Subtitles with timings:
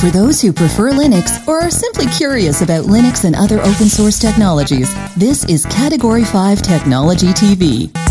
[0.00, 4.18] For those who prefer Linux or are simply curious about Linux and other open source
[4.18, 8.09] technologies, this is Category 5 Technology TV.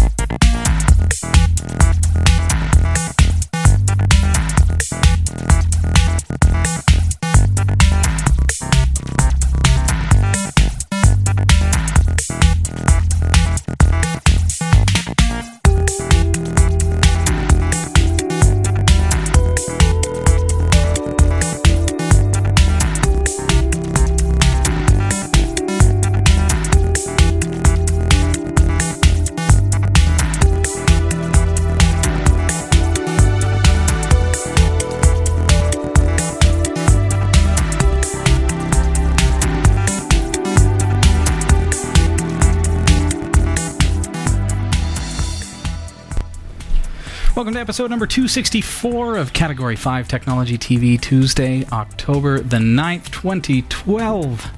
[47.60, 54.52] To episode number 264 of Category 5 Technology TV, Tuesday, October the 9th, 2012.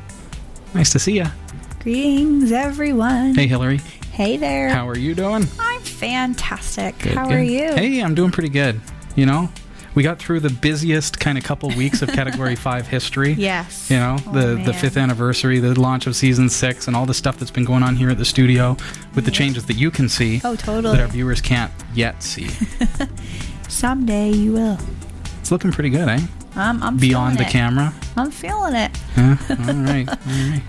[0.75, 1.25] Nice to see you.
[1.79, 3.33] Greetings, everyone.
[3.33, 3.77] Hey, Hillary.
[4.11, 4.69] Hey there.
[4.69, 5.45] How are you doing?
[5.59, 6.99] I'm fantastic.
[6.99, 7.37] Good, How good.
[7.37, 7.73] are you?
[7.73, 8.79] Hey, I'm doing pretty good.
[9.15, 9.49] You know,
[9.95, 13.33] we got through the busiest kind of couple weeks of Category 5 history.
[13.33, 13.89] Yes.
[13.89, 17.13] You know, Oh, the, the fifth anniversary, the launch of season six, and all the
[17.13, 18.77] stuff that's been going on here at the studio
[19.15, 20.95] with the changes that you can see Oh, totally.
[20.95, 22.49] that our viewers can't yet see.
[23.67, 24.77] Someday you will.
[25.39, 26.19] It's looking pretty good, eh?
[26.55, 27.49] I'm, I'm Beyond the it.
[27.49, 27.93] camera.
[28.17, 28.91] I'm feeling it.
[29.15, 30.61] Yeah, all right, all right.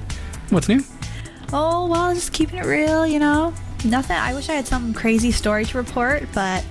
[0.50, 0.83] What's new?
[1.53, 3.53] Oh, well, just keeping it real, you know?
[3.84, 4.17] Nothing.
[4.17, 6.65] I wish I had some crazy story to report, but,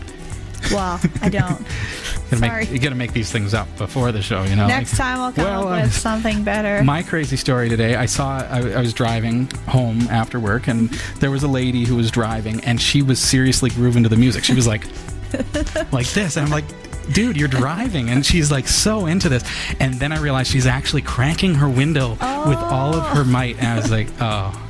[0.71, 1.65] well, I don't.
[2.31, 2.63] Gotta Sorry.
[2.63, 4.65] Make, you gotta make these things up before the show, you know.
[4.65, 6.81] Next like- time I'll come Well, up uh, with something better.
[6.85, 10.89] My crazy story today, I saw, I, I was driving home after work, and
[11.19, 14.45] there was a lady who was driving, and she was seriously grooving to the music.
[14.45, 14.85] She was like,
[15.91, 16.37] like this.
[16.37, 16.63] And I'm like,
[17.11, 18.09] dude, you're driving.
[18.09, 19.43] And she's like so into this.
[19.81, 22.21] And then I realized she's actually cranking her window with
[22.59, 23.57] all of her might.
[23.57, 24.69] And I was like, oh,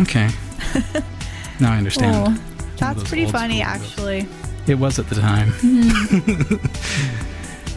[0.00, 0.28] okay.
[1.60, 2.36] Now I understand.
[2.36, 2.42] oh,
[2.78, 4.22] that's pretty funny, actually.
[4.22, 4.39] videos.
[4.70, 4.74] Actually.
[4.74, 6.60] It was at the time.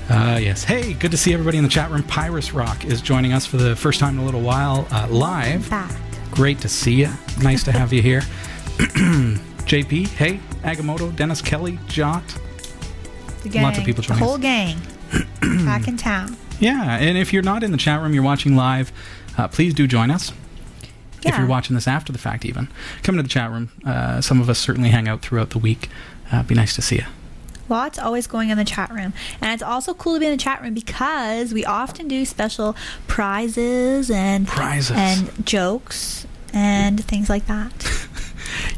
[0.10, 0.64] uh, yes.
[0.64, 2.04] Hey, good to see everybody in the chat room.
[2.04, 5.70] Pyrus Rock is joining us for the first time in a little while uh, live.
[5.70, 5.92] Back.
[6.32, 7.10] Great to see you.
[7.42, 8.22] Nice to have you here.
[8.78, 12.24] JP, hey, Agamotto, Dennis Kelly, Jot.
[13.44, 13.64] The gang.
[13.64, 14.30] Lots of people The joining us.
[14.30, 14.78] whole gang.
[15.66, 16.36] back in town.
[16.60, 18.92] Yeah, and if you're not in the chat room, you're watching live,
[19.38, 20.32] uh, please do join us.
[21.20, 21.40] If Yeah.
[21.40, 22.68] you're watching this after the fact, even
[23.04, 23.70] come to the chat room.
[23.86, 25.88] Uh, some of us certainly hang out throughout the week.
[26.34, 27.06] Uh, be nice to see you.
[27.70, 29.14] Lots always going in the chat room.
[29.40, 32.76] And it's also cool to be in the chat room because we often do special
[33.08, 34.92] prizes and Prizes.
[34.98, 37.72] and jokes and things like that.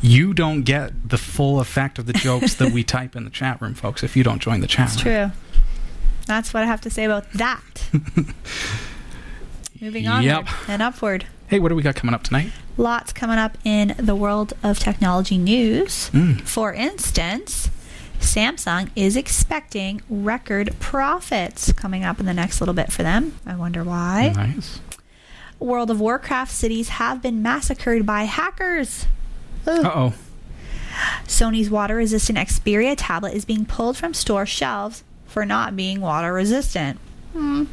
[0.01, 3.59] You don't get the full effect of the jokes that we type in the chat
[3.61, 5.31] room, folks, if you don't join the chat That's room.
[5.31, 5.39] true.
[6.27, 7.89] That's what I have to say about that.
[9.81, 10.47] Moving on Yep.
[10.69, 11.25] and upward.
[11.47, 12.51] Hey, what do we got coming up tonight?
[12.77, 16.09] Lots coming up in the world of technology news.
[16.11, 16.41] Mm.
[16.41, 17.69] For instance,
[18.19, 23.37] Samsung is expecting record profits coming up in the next little bit for them.
[23.45, 24.33] I wonder why.
[24.35, 24.79] Nice.
[25.59, 29.05] World of Warcraft cities have been massacred by hackers.
[29.67, 30.13] Uh oh.
[31.25, 36.33] Sony's water resistant Xperia tablet is being pulled from store shelves for not being water
[36.33, 36.99] resistant.
[37.33, 37.65] Hmm,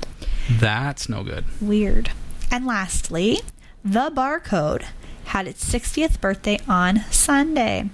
[0.50, 1.44] That's no good.
[1.60, 2.10] weird.
[2.50, 3.38] And lastly,
[3.84, 4.84] the barcode
[5.24, 7.88] had its 60th birthday on Sunday.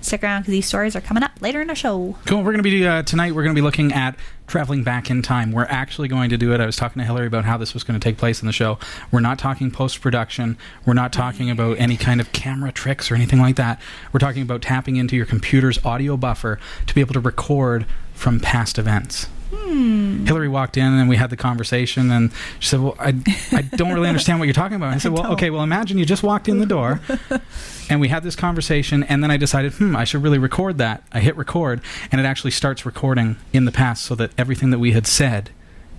[0.00, 2.16] Stick around because these stories are coming up later in the show.
[2.26, 2.38] Cool.
[2.38, 3.34] We're going to be uh, tonight.
[3.34, 4.16] We're going to be looking at
[4.46, 5.50] traveling back in time.
[5.50, 6.60] We're actually going to do it.
[6.60, 8.52] I was talking to Hillary about how this was going to take place in the
[8.52, 8.78] show.
[9.10, 10.56] We're not talking post production.
[10.86, 13.80] We're not talking about any kind of camera tricks or anything like that.
[14.12, 18.38] We're talking about tapping into your computer's audio buffer to be able to record from
[18.38, 19.26] past events.
[19.54, 20.24] Hmm.
[20.26, 23.14] Hillary walked in and we had the conversation, and she said, "Well, I,
[23.52, 25.32] I don't really understand what you're talking about." I said, I "Well, don't.
[25.32, 25.50] okay.
[25.50, 27.00] Well, imagine you just walked in the door."
[27.90, 31.02] and we had this conversation and then i decided hmm i should really record that
[31.12, 34.78] i hit record and it actually starts recording in the past so that everything that
[34.78, 35.50] we had said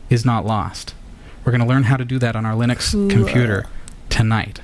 [0.10, 0.96] is not lost
[1.44, 3.08] we're going to learn how to do that on our linux Cool.
[3.08, 3.68] computer
[4.10, 4.62] tonight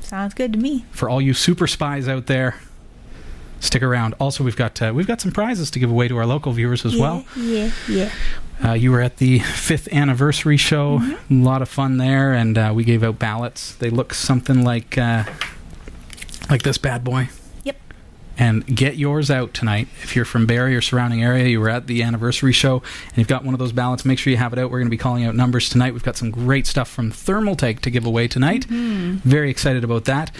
[0.00, 0.84] Sounds good to me.
[0.90, 2.56] for all you super spies out there
[3.60, 4.14] stick around.
[4.20, 6.84] Also we've got uh, we've got some prizes to give away to our local viewers
[6.84, 7.24] as well.
[7.36, 8.12] Yeah, yeah.
[8.64, 11.00] uh, you were at the fifth anniversary show.
[11.02, 13.74] A lot of fun there and uh, we gave out ballots.
[13.76, 15.24] They look something like uh,
[16.50, 17.28] like this bad boy.
[18.38, 19.88] And get yours out tonight.
[20.02, 23.26] If you're from Barrie or surrounding area, you were at the anniversary show and you've
[23.26, 24.70] got one of those ballots, make sure you have it out.
[24.70, 25.92] We're going to be calling out numbers tonight.
[25.92, 28.64] We've got some great stuff from Thermaltake to give away tonight.
[28.64, 30.30] Very excited about that.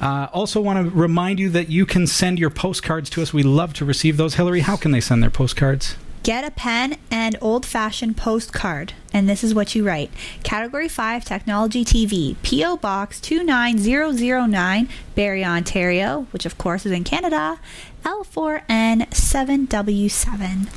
[0.00, 3.32] Uh, also, want to remind you that you can send your postcards to us.
[3.32, 4.34] We love to receive those.
[4.34, 5.96] Hillary, how can they send their postcards?
[6.26, 8.94] Get a pen and old fashioned postcard.
[9.12, 10.10] And this is what you write
[10.42, 12.78] Category 5 Technology TV, P.O.
[12.78, 17.60] Box 29009, Barrie, Ontario, which of course is in Canada,
[18.02, 20.68] L4N7W7.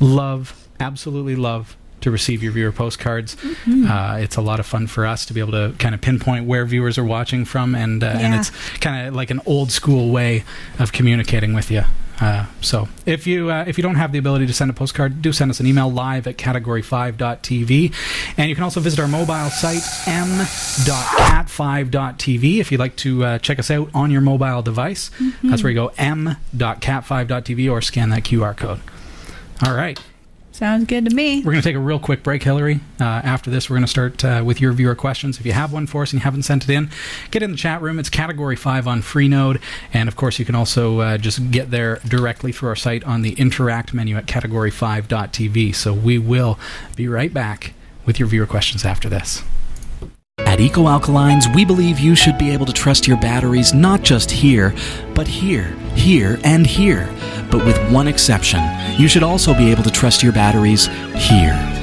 [0.00, 3.36] Love, absolutely love to receive your viewer postcards.
[3.36, 3.88] Mm-hmm.
[3.88, 6.46] Uh, it's a lot of fun for us to be able to kind of pinpoint
[6.46, 10.10] where viewers are watching from, and uh, and it's kind of like an old school
[10.10, 10.42] way
[10.80, 11.84] of communicating with you.
[12.20, 15.22] Uh, so if you uh, if you don't have the ability to send a postcard,
[15.22, 17.94] do send us an email live at category5.tv,
[18.36, 23.58] and you can also visit our mobile site m.cat5.tv if you'd like to uh, check
[23.58, 25.10] us out on your mobile device.
[25.44, 28.80] That's where you go m.cat5.tv or scan that QR code.
[29.64, 29.98] All right.
[30.58, 31.36] Sounds good to me.
[31.36, 32.80] We're going to take a real quick break, Hillary.
[33.00, 35.38] Uh, after this, we're going to start uh, with your viewer questions.
[35.38, 36.90] If you have one for us and you haven't sent it in,
[37.30, 38.00] get in the chat room.
[38.00, 39.60] It's Category 5 on Freenode.
[39.92, 43.22] And of course, you can also uh, just get there directly through our site on
[43.22, 45.76] the Interact menu at category5.tv.
[45.76, 46.58] So we will
[46.96, 47.74] be right back
[48.04, 49.44] with your viewer questions after this.
[50.40, 54.30] At Eco Alkalines, we believe you should be able to trust your batteries not just
[54.30, 54.74] here,
[55.14, 57.08] but here, here, and here.
[57.50, 58.60] But with one exception,
[58.98, 61.77] you should also be able to trust your batteries here.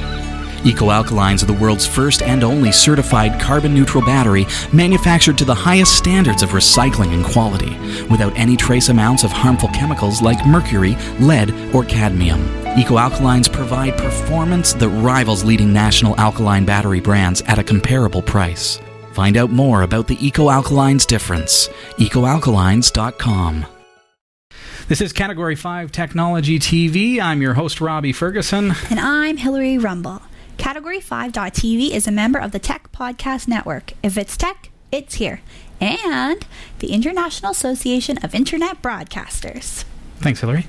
[0.66, 5.54] Eco Alkalines are the world's first and only certified carbon neutral battery manufactured to the
[5.54, 7.70] highest standards of recycling and quality,
[8.10, 12.40] without any trace amounts of harmful chemicals like mercury, lead, or cadmium.
[12.76, 18.80] Eco Alkalines provide performance that rivals leading national alkaline battery brands at a comparable price.
[19.12, 21.68] Find out more about the Eco Alkalines difference.
[21.98, 23.66] EcoAlkalines.com.
[24.88, 27.20] This is Category 5 Technology TV.
[27.20, 28.72] I'm your host, Robbie Ferguson.
[28.90, 30.22] And I'm Hillary Rumball.
[30.58, 33.92] Category 5.tv is a member of the Tech Podcast Network.
[34.02, 35.40] If it's tech, it's here.
[35.80, 36.46] And
[36.78, 39.84] the International Association of Internet Broadcasters.
[40.18, 40.66] Thanks, Hillary.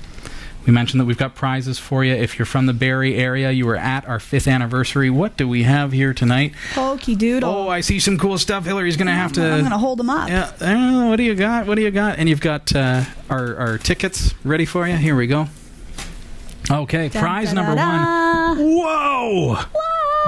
[0.66, 2.12] We mentioned that we've got prizes for you.
[2.12, 5.08] If you're from the Barrie area, you were at our fifth anniversary.
[5.08, 6.52] What do we have here tonight?
[6.74, 7.48] Pokey doodle.
[7.48, 8.66] Oh, I see some cool stuff.
[8.66, 9.42] Hillary's going to have to.
[9.42, 10.28] I'm going to hold them up.
[10.28, 11.66] Yeah, uh, what do you got?
[11.66, 12.18] What do you got?
[12.18, 14.96] And you've got uh, our, our tickets ready for you.
[14.96, 15.48] Here we go.
[16.70, 18.58] Okay, Dun, prize number da, one.
[18.58, 18.62] da.
[18.62, 19.58] Whoa!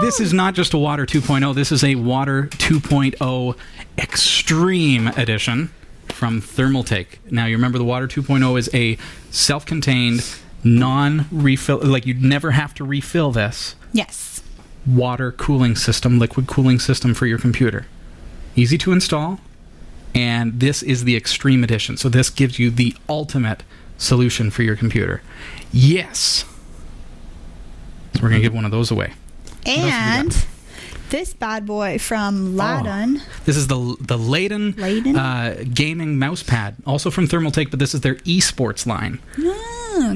[0.00, 1.54] This is not just a Water 2.0.
[1.54, 3.56] This is a Water 2.0
[3.98, 5.70] Extreme Edition
[6.08, 7.18] from Thermaltake.
[7.30, 8.96] Now, you remember the Water 2.0 is a
[9.30, 10.24] self-contained,
[10.64, 11.78] non-refill.
[11.82, 14.42] Like you'd never have to refill this Yes.
[14.86, 17.86] water cooling system, liquid cooling system for your computer.
[18.56, 19.40] Easy to install,
[20.14, 21.96] and this is the Extreme Edition.
[21.96, 23.62] So this gives you the ultimate
[23.98, 25.22] solution for your computer.
[25.72, 26.44] Yes.
[28.14, 29.12] So we're gonna give one of those away.
[29.66, 30.46] else have we And
[31.10, 33.20] this bad boy from Ladon.
[33.44, 35.16] This is the the Layden, Layden?
[35.16, 39.18] Uh, gaming mouse pad, also from Thermaltake, but this is their esports line.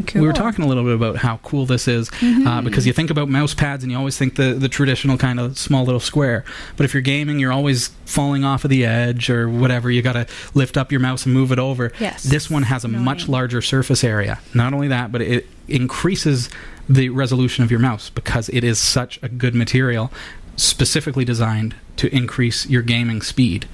[0.02, 0.22] Cool.
[0.22, 3.10] We were talking a little bit about how cool this is uh, because you think
[3.10, 6.44] about mouse pads and you always think the, the traditional kind of small little square.
[6.76, 9.90] But if you're gaming, you're always falling off of the edge or whatever.
[9.90, 11.92] You got to lift up your mouse and move it over.
[12.00, 12.24] Yes.
[12.24, 13.04] This one has a Annoying.
[13.04, 14.40] much larger surface area.
[14.52, 16.50] Not only that, but it increases
[16.88, 20.12] the resolution of your mouse because it is such a good material,
[20.56, 23.66] specifically designed to increase your gaming speed.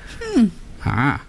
[0.84, 1.22] Ah.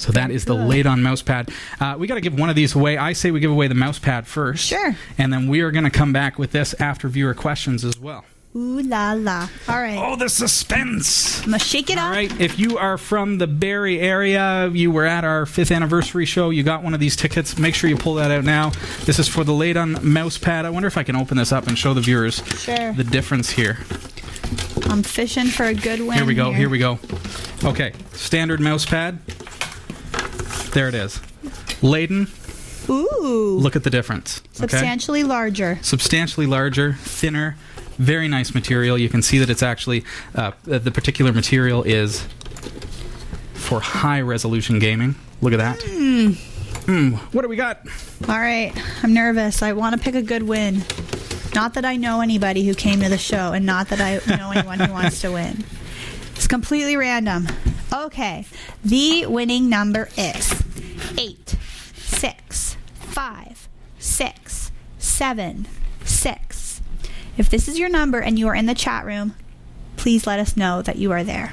[0.00, 0.66] So that is the Good.
[0.68, 1.50] laid on mouse pad.
[1.78, 2.96] Uh, we got to give one of these away.
[2.96, 4.66] I say we give away the mouse pad first.
[4.66, 4.96] Sure.
[5.18, 8.24] And then we are going to come back with this after viewer questions as well.
[8.56, 9.48] Ooh la la.
[9.68, 9.96] All right.
[9.96, 11.38] Oh, the suspense!
[11.42, 12.10] I'm going to shake it All up.
[12.14, 16.50] right, if you are from the Barrie area, you were at our fifth anniversary show,
[16.50, 18.70] you got one of these tickets, make sure you pull that out now.
[19.04, 20.66] This is for the laid on mouse pad.
[20.66, 22.92] I wonder if I can open this up and show the viewers Sure.
[22.92, 23.78] the difference here.
[24.90, 26.14] I'm fishing for a good win.
[26.14, 26.98] Here we go, here we go.
[27.62, 29.20] Okay, standard mouse pad.
[30.72, 31.20] There it is.
[31.82, 32.28] Laden.
[32.88, 33.58] Ooh.
[33.60, 34.40] look at the difference.
[34.40, 34.66] okay?
[34.66, 35.78] substantially larger.
[35.82, 37.56] substantially larger, thinner,
[37.98, 38.98] very nice material.
[38.98, 42.26] You can see that it's actually uh, the particular material is
[43.54, 45.14] for high resolution gaming.
[45.40, 45.80] Look at that.
[46.86, 47.12] Hmm.
[47.32, 47.86] What do we got?
[48.28, 48.72] All right.
[49.02, 49.62] I'm nervous.
[49.62, 50.82] I want to pick a good win.
[51.54, 54.50] Not that I know anybody who came to the show, and not that I know
[54.50, 55.64] anyone who wants to win.
[56.34, 57.46] It's completely random.
[57.92, 58.44] Okay.
[58.84, 60.62] The winning number is
[61.18, 61.56] eight,
[61.94, 63.68] six, five,
[63.98, 65.66] six, seven,
[66.04, 66.80] six.
[67.36, 69.34] If this is your number and you are in the chat room,
[69.96, 71.52] please let us know that you are there.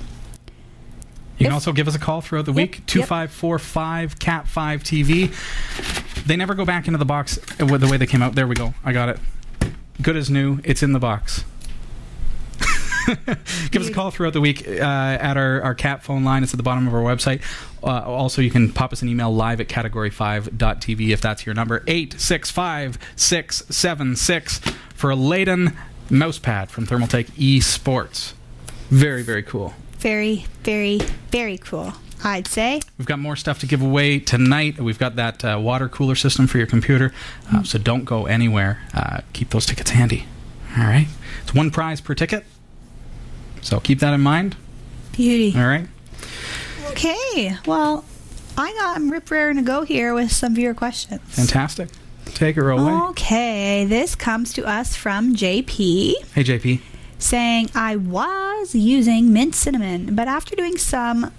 [1.37, 2.75] You can also give us a call throughout the Yep, week.
[2.77, 2.87] yep.
[2.87, 5.31] 2545 Cat 5 TV.
[6.25, 8.33] They never go back into the box the way they came out.
[8.35, 8.73] There we go.
[8.83, 9.19] I got it.
[10.01, 10.59] Good as new.
[10.63, 11.43] It's in the box.
[13.71, 16.43] Give us a call throughout the week uh, at our, our cat phone line.
[16.43, 17.41] It's at the bottom of our website.
[17.81, 21.83] Uh, also, you can pop us an email live at category5.tv if that's your number.
[21.87, 24.59] 865 676
[24.93, 25.77] for a Leyden
[26.09, 28.33] mousepad from Thermaltake eSports.
[28.89, 29.73] Very, very cool.
[29.99, 30.99] Very, very,
[31.31, 31.93] very cool.
[32.23, 32.81] I'd say.
[32.97, 34.79] We've got more stuff to give away tonight.
[34.79, 37.13] We've got that uh, water cooler system for your computer,
[37.53, 38.81] uh, so don't go anywhere.
[38.93, 40.25] Uh, keep those tickets handy.
[40.75, 41.07] All right.
[41.43, 42.45] It's one prize per ticket,
[43.67, 44.55] so keep that in mind.
[45.11, 45.53] Beauty.
[45.59, 45.85] All right.
[46.91, 47.57] Okay.
[47.65, 48.05] Well,
[48.57, 51.21] I got I'm rip raring to go here with some viewer questions.
[51.25, 51.89] Fantastic.
[52.27, 52.91] Take her away.
[53.09, 56.79] Okay, this comes to us from JP Hey, JP.
[57.19, 61.33] saying I was using mint cinnamon, but after doing some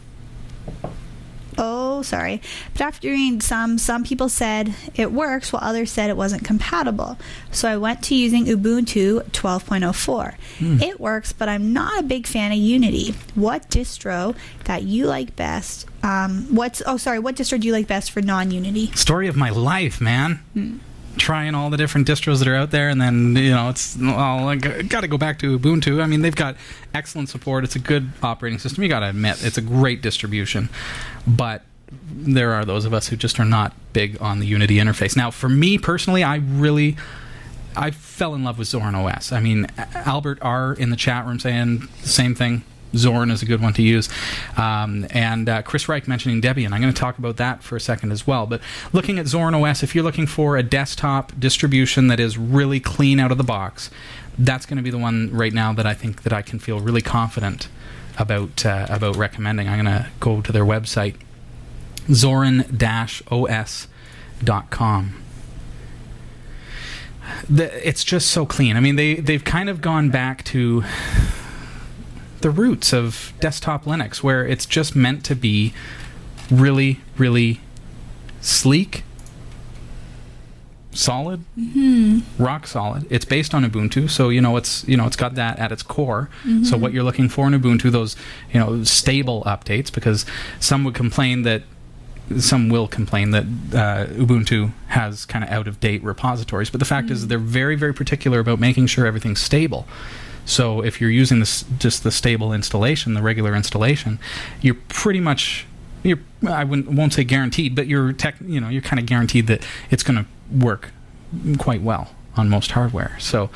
[1.60, 2.40] Oh, sorry.
[2.72, 7.18] But after doing some, some people said it works while others said it wasn't compatible.
[7.50, 10.34] So I went to using Ubuntu 12.04.
[10.82, 13.14] It works, but I'm not a big fan of Unity.
[13.34, 15.86] What distro that you like best?
[16.04, 18.92] Um, what's oh sorry, what distro do you like best for non-Unity?
[18.92, 20.80] Story of my life, man.
[21.18, 24.56] Trying all the different distros that are out there, and then you know it's well,
[24.56, 26.00] got to go back to Ubuntu.
[26.02, 26.56] I mean, they've got
[26.94, 27.64] excellent support.
[27.64, 28.82] It's a good operating system.
[28.82, 30.68] You got to admit, it's a great distribution,
[31.26, 35.16] but there are those of us who just are not big on the Unity interface.
[35.16, 36.96] Now, for me personally, I really.
[37.76, 39.30] I fell in love with Zorin OS.
[39.30, 42.64] I mean, Albert R in the chat room saying the same thing.
[42.92, 44.08] Zorin is a good one to use.
[44.56, 46.72] Um, and uh, Chris Reich mentioning Debian.
[46.72, 48.46] I'm going to talk about that for a second as well.
[48.46, 48.60] But
[48.92, 53.20] looking at Zorin OS, if you're looking for a desktop distribution that is really clean
[53.20, 53.90] out of the box,
[54.38, 56.80] that's going to be the one right now that I think that I can feel
[56.80, 57.68] really confident
[58.18, 59.68] about uh, about recommending.
[59.68, 61.16] I'm going to go to their website,
[62.08, 62.68] zorin-os.com
[67.48, 68.76] the, it's just so clean.
[68.76, 70.84] I mean, they they've kind of gone back to
[72.40, 75.72] the roots of desktop Linux, where it's just meant to be
[76.50, 77.60] really, really
[78.40, 79.02] sleek,
[80.92, 82.20] solid, mm-hmm.
[82.42, 83.06] rock solid.
[83.10, 85.82] It's based on Ubuntu, so you know it's you know it's got that at its
[85.82, 86.28] core.
[86.42, 86.80] So mm-hmm.
[86.80, 88.16] what you're looking for in Ubuntu, those
[88.52, 90.24] you know stable updates, because
[90.60, 91.62] some would complain that
[92.38, 96.84] some will complain that uh, Ubuntu has kind of out of date repositories, but the
[96.84, 97.28] fact is mm-hmm.
[97.28, 99.86] they're very, very particular about making sure everything's stable.
[100.48, 104.18] So if you're using this just the stable installation, the regular installation,
[104.62, 105.66] you're pretty much
[106.02, 109.64] you're I won't say guaranteed, but you're tech, you know you're kind of guaranteed that
[109.90, 110.90] it's going to work
[111.58, 113.14] quite well on most hardware.
[113.20, 113.50] So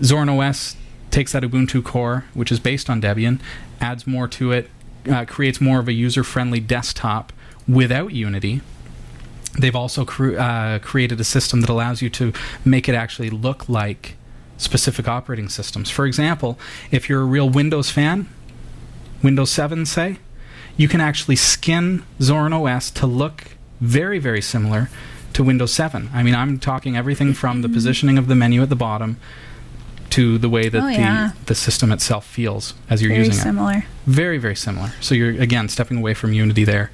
[0.00, 0.76] Zorin OS
[1.10, 3.40] takes that Ubuntu core, which is based on Debian,
[3.80, 4.70] adds more to it,
[5.10, 7.32] uh, creates more of a user-friendly desktop
[7.66, 8.60] without Unity.
[9.58, 12.32] They've also cre- uh, created a system that allows you to
[12.64, 14.16] make it actually look like
[14.60, 15.90] specific operating systems.
[15.90, 16.58] For example,
[16.90, 18.28] if you're a real Windows fan,
[19.22, 20.16] Windows 7, say,
[20.76, 23.44] you can actually skin Zorin OS to look
[23.80, 24.88] very, very similar
[25.32, 26.10] to Windows 7.
[26.12, 29.16] I mean, I'm talking everything from the positioning of the menu at the bottom
[30.10, 31.30] to the way that Oh, yeah.
[31.40, 33.84] the, the system itself feels as you're Very using it Very similar.
[34.06, 36.90] very very similar so you're again stepping away from unity there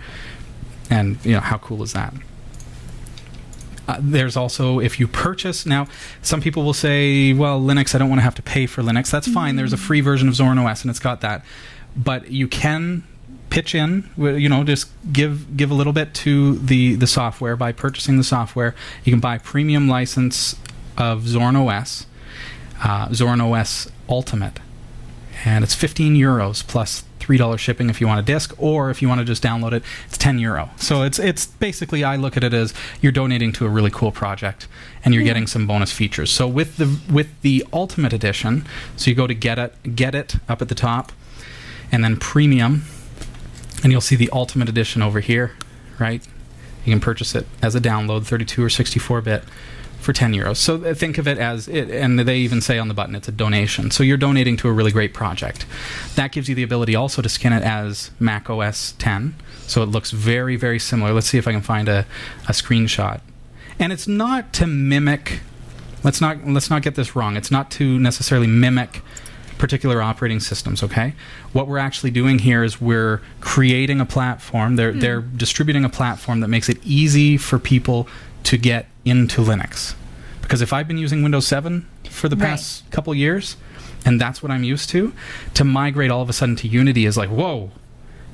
[0.91, 2.13] and you know how cool is that
[3.89, 5.87] uh, there's also if you purchase now
[6.23, 9.11] some people will say well linux i don't want to have to pay for linux.
[9.11, 9.57] That's fine.
[9.57, 11.45] There's a free version of zorin os and it's got that.
[11.97, 13.05] But you can
[13.51, 17.73] pitch in you know just give give a little bit to the the software by
[17.73, 18.75] purchasing the software.
[19.05, 20.57] You can buy premium license
[20.97, 22.07] of zorin os
[22.83, 24.61] uh, zorin os ultimate.
[25.45, 29.03] And it's 15 euros plus three dollars shipping if you want a disc, or if
[29.03, 30.71] you want to just download it, it's 10 euro.
[30.77, 34.13] So it's it's basically I look at it as you're donating to a really cool
[34.13, 34.69] project,
[35.05, 35.27] and you're mm-hmm.
[35.27, 36.31] getting some bonus features.
[36.31, 38.65] So with the with the Ultimate Edition,
[38.97, 41.11] so you go to get it get it up at the top,
[41.91, 42.85] and then Premium,
[43.83, 45.51] and you'll see the Ultimate Edition over here,
[45.99, 46.25] right?
[46.85, 49.43] You can purchase it as a download, 32 or 64 bit
[50.07, 50.57] for 10 euros.
[50.57, 53.27] So uh, think of it as it, and they even say on the button it's
[53.27, 53.91] a donation.
[53.91, 55.67] So you're donating to a really great project.
[56.15, 59.35] That gives you the ability also to skin it as Mac OS 10.
[59.67, 61.13] So it looks very, very similar.
[61.13, 62.07] Let's see if I can find a,
[62.49, 63.21] a screenshot.
[63.81, 65.41] And it's not to mimic.
[66.05, 67.37] Let's not let's not get this wrong.
[67.37, 69.03] It's not to necessarily mimic
[69.59, 71.15] particular operating systems okay
[71.55, 76.41] what we're actually doing here is we're creating a platform they're they're distributing a platform
[76.41, 78.07] that makes it easy for people
[78.43, 79.95] to get into linux.
[80.43, 82.51] Because if i've been using windows 7 for the Right.
[82.51, 83.57] past couple years
[84.05, 85.13] and that's what i'm used to
[85.55, 87.71] to migrate all of a sudden to unity is like whoa.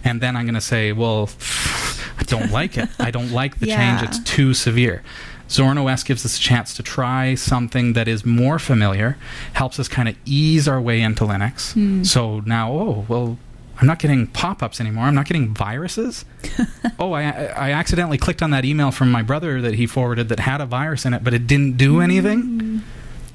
[0.05, 1.31] And then i'm going to say well
[2.19, 2.88] i don't like it.
[2.99, 4.02] I don't like the change.
[4.07, 5.02] It's too severe.
[5.49, 9.19] Zorin OS gives us a chance to try something that is more familiar,
[9.52, 11.75] helps us kind of ease our way into Linux.
[11.75, 12.05] Hmm.
[12.05, 13.37] So now, oh, well,
[13.83, 15.07] I'm not getting pop ups anymore.
[15.07, 16.25] I'm not getting viruses.
[17.01, 20.39] oh, I, I accidentally clicked on that email from my brother that he forwarded that
[20.39, 22.83] had a virus in it, but it didn't do anything.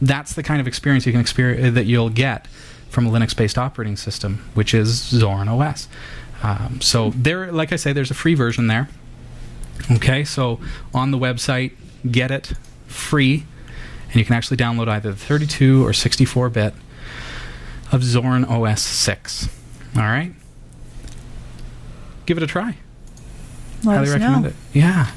[0.02, 2.48] that's the kind of experience you can experience that you'll get
[2.88, 5.90] from a Linux-based operating system, which is Zorin OS.
[6.42, 8.88] Um, so there, like I say, there's a free version there.
[9.92, 10.62] Okay, so
[10.94, 11.74] on the website,
[12.10, 12.54] get it
[12.86, 13.44] free,
[14.08, 16.74] and you can actually download either the 32 or 64 bit
[17.92, 19.50] of Zorin OS 6.
[19.98, 20.32] All right,
[22.26, 22.78] give it a try.
[23.84, 24.50] Let Highly recommend know.
[24.50, 24.56] it.
[24.74, 25.12] Yeah.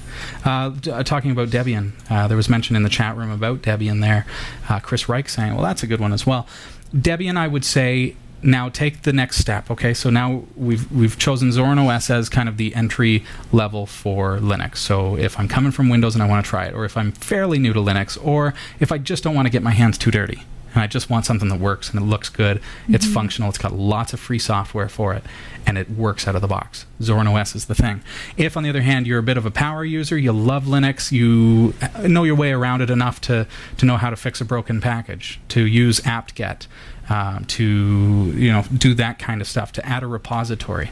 [0.45, 3.63] Uh, d- uh, talking about Debian, uh, there was mention in the chat room about
[3.63, 4.27] Debian there.
[4.69, 6.47] Uh, Chris Reich saying, well, that's a good one as well.
[6.95, 9.71] Debian, I would say, now take the next step.
[9.71, 14.39] Okay, so now we've we've chosen Zorin OS as kind of the entry level for
[14.39, 14.77] Linux.
[14.79, 17.13] So if I'm coming from Windows and I want to try it, or if I'm
[17.13, 20.11] fairly new to Linux, or if I just don't want to get my hands too
[20.11, 23.59] dirty and I just want something that works and it looks good, it's functional, it's
[23.59, 25.25] got lots of free software for it,
[25.67, 26.87] and it works out of the box.
[27.01, 28.03] Zorin OS is the thing.
[28.37, 31.11] If, on the other hand, you're a bit of a power user, you love Linux,
[31.13, 33.47] you uh, know your way around it enough to,
[33.79, 36.67] to know how to fix a broken package, to use apt-get,
[37.09, 40.91] um, to you know do that kind of stuff, to add a repository.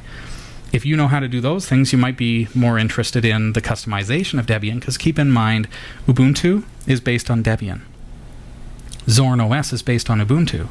[0.70, 3.62] If you know how to do those things, you might be more interested in the
[3.62, 5.66] customization of Debian, because keep in mind,
[6.06, 7.82] Ubuntu is based on Debian.
[9.08, 10.68] Zorin OS is based on Ubuntu.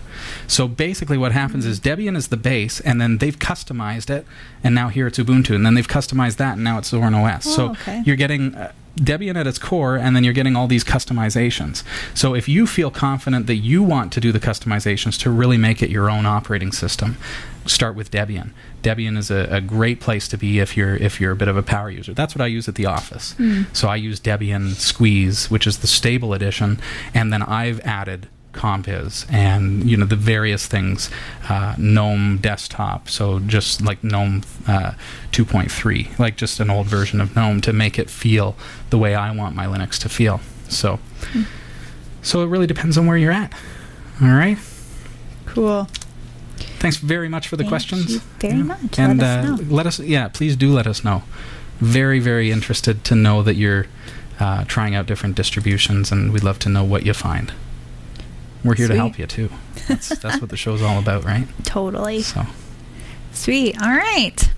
[0.48, 4.25] So basically, what happens is Debian is the base, and then they've customized it,
[4.63, 7.48] and now here it's Ubuntu, and then they've customized that, and now it's Zorin OS.
[7.48, 8.03] Oh, so okay.
[8.06, 11.84] you're getting uh, Debian at its core, and then you're getting all these customizations.
[12.13, 15.82] So if you feel confident that you want to do the customizations to really make
[15.82, 17.18] it your own operating system,
[17.66, 18.51] start with Debian.
[18.82, 21.58] Debian is a, a great place to be if you're if you're a bit of
[21.58, 22.13] a power user.
[22.13, 23.34] That's what I use at the office.
[23.34, 23.63] Hmm.
[23.74, 26.80] So I use Debian Squeeze, which is the stable edition,
[27.13, 28.27] and then I've added
[28.58, 31.10] Compiz and you know the various things,
[31.50, 33.10] uh, GNOME desktop.
[33.10, 34.92] So just like GNOME uh,
[35.32, 38.56] 2.3, like just an old version of GNOME to make it feel
[38.90, 40.42] the way I want my Linux to feel.
[40.70, 41.00] So,
[42.22, 43.54] so it really depends on where you're at.
[44.22, 44.58] All right.
[45.46, 45.88] Cool.
[46.80, 48.13] Thanks very much for the Thank questions.
[48.13, 49.00] you very much.
[49.00, 49.74] And Let us uh, know.
[49.76, 51.24] let us, yeah, please do let us know.
[51.80, 53.86] Very, very interested to know that you're
[54.39, 57.52] uh, trying out different distributions, and we'd love to know what you find.
[58.67, 58.95] We're here Sweet.
[58.95, 59.49] to help you too.
[59.88, 61.47] That's that's what the show's all about, right?
[61.63, 62.21] Totally.
[62.21, 62.43] So,
[63.32, 63.82] Sweet.
[63.82, 64.49] All right.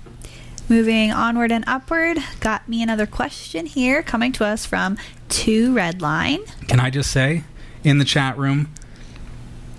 [0.67, 2.17] Moving onward and upward.
[2.39, 4.97] Got me another question here coming to us from
[5.29, 6.45] Two Redline.
[6.67, 7.43] can I just say,
[7.83, 8.71] in the chat room,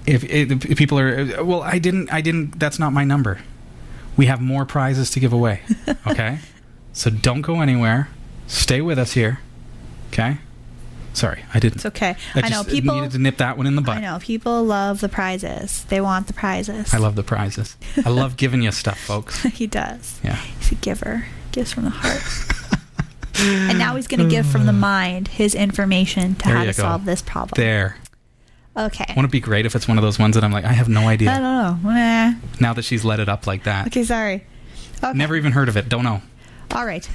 [0.07, 2.59] if, if, if people are, well, I didn't, I didn't.
[2.59, 3.39] That's not my number.
[4.17, 5.61] We have more prizes to give away.
[6.07, 6.39] Okay,
[6.93, 8.09] so don't go anywhere.
[8.47, 9.41] Stay with us here.
[10.09, 10.39] Okay.
[11.13, 11.77] Sorry, I didn't.
[11.77, 12.17] It's okay.
[12.35, 12.95] I, I, know people.
[12.95, 13.99] needed to nip that one in the butt.
[13.99, 15.85] I know people love the prizes.
[15.87, 16.95] They want the prizes.
[16.95, 17.77] I love the prizes.
[18.05, 19.43] I love giving you stuff, folks.
[19.43, 20.21] he does.
[20.23, 20.37] Yeah.
[20.37, 21.27] He's a giver.
[21.53, 22.23] Gives from the heart.
[23.39, 26.67] and now he's going to give from the mind his information to There how to
[26.69, 26.73] go.
[26.73, 27.61] solve this problem.
[27.61, 27.97] There.
[28.77, 29.13] Okay.
[29.17, 30.89] Won't it be great if it's one of those ones that I'm like, I have
[30.89, 31.33] no idea.
[31.33, 31.91] I don't know.
[31.91, 32.35] Eh.
[32.61, 33.89] Now that she's let it up like that.
[33.89, 34.47] Okay, sorry.
[35.03, 35.13] Okay.
[35.19, 35.89] Never even heard of it.
[35.89, 36.23] Don't know.
[36.73, 37.09] All right.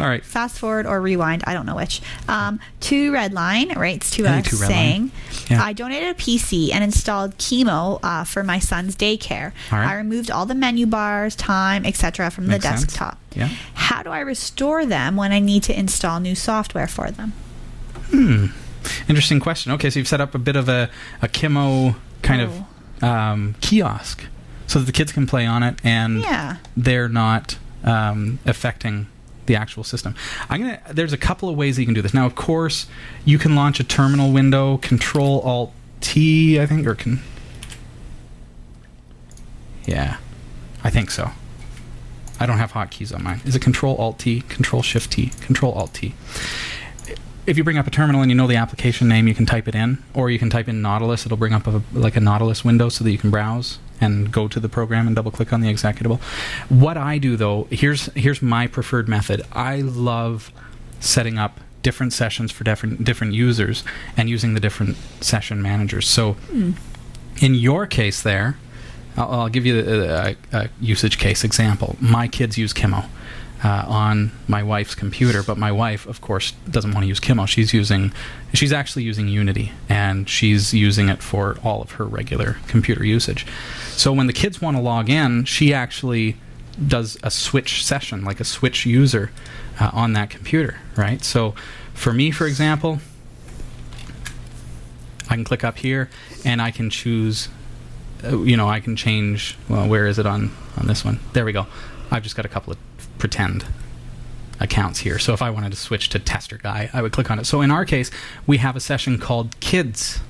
[0.00, 0.24] All right.
[0.24, 2.00] Fast forward or rewind, I don't know which.
[2.26, 5.10] Um, to Redline writes to us saying,
[5.50, 5.62] Yeah.
[5.62, 9.52] I donated a PC and installed Qimo uh, for my son's daycare.
[9.70, 9.86] Right.
[9.86, 12.30] I removed all the menu bars, time, etc.
[12.30, 12.84] from Makes the sense.
[12.86, 13.18] desktop.
[13.34, 13.48] Yeah.
[13.74, 17.32] How do I restore them when I need to install new software for them?
[18.10, 18.46] Hmm.
[19.08, 19.72] Interesting question.
[19.72, 20.88] Okay, so you've set up a bit of a,
[21.20, 22.44] a Qimo kind Oh.
[22.44, 24.24] of um, kiosk
[24.66, 26.56] so that the kids can play on it and Yeah.
[26.76, 29.06] they're not um, affecting
[29.50, 30.14] the actual system.
[30.48, 30.80] I'm gonna.
[30.90, 32.14] There's a couple of ways that you can do this.
[32.14, 32.86] Now, of course,
[33.24, 37.20] you can launch a terminal window, Control Alt T, I think, or can.
[39.84, 40.18] Yeah,
[40.84, 41.30] I think so.
[42.38, 43.40] I don't have hotkeys on mine.
[43.44, 46.14] Is it Control Alt T, Control Shift T, Control Alt T?
[47.46, 49.66] If you bring up a terminal and you know the application name, you can type
[49.66, 51.26] it in, or you can type in Nautilus.
[51.26, 54.48] It'll bring up a, like a Nautilus window so that you can browse and go
[54.48, 56.20] to the program and double click on the executable.
[56.68, 59.42] What I do though, here's here's my preferred method.
[59.52, 60.52] I love
[61.00, 63.84] setting up different sessions for different different users
[64.16, 66.08] and using the different session managers.
[66.08, 66.72] So hmm.
[67.40, 68.56] in your case there,
[69.16, 71.96] I'll, I'll give you a, a, a usage case example.
[72.00, 73.08] My kids use Qimo
[73.62, 77.46] uh, on my wife's computer, but my wife, of course, doesn't want to use Qimo.
[77.46, 78.12] She's using,
[78.54, 83.46] she's actually using Unity, and she's using it for all of her regular computer usage.
[83.96, 86.36] So when the kids want to log in, she actually
[86.86, 89.30] does a switch session, like a switch user,
[89.78, 91.22] uh, on that computer, right?
[91.22, 91.54] So
[91.92, 93.00] for me, for example,
[95.28, 96.10] I can click up here
[96.44, 97.48] and I can choose
[98.24, 101.44] uh, you know I can change well where is it on on this one there
[101.44, 101.66] we go
[102.10, 102.78] I've just got a couple of
[103.20, 103.64] pretend
[104.58, 105.18] accounts here.
[105.18, 107.46] So if I wanted to switch to tester guy, I would click on it.
[107.46, 108.10] So in our case,
[108.46, 110.20] we have a session called kids.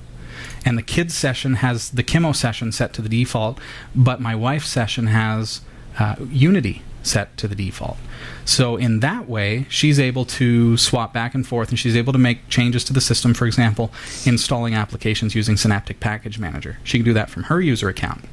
[0.63, 3.59] And the kids session has the Qimo session set to the default,
[3.95, 5.61] but my wife's session has
[5.99, 7.97] uh, Unity set to the default.
[8.45, 12.19] So in that way, she's able to swap back and forth and she's able to
[12.19, 13.91] make changes to the system, for example,
[14.25, 16.77] installing applications using Synaptic Package Manager.
[16.83, 18.25] She can do that from her user account.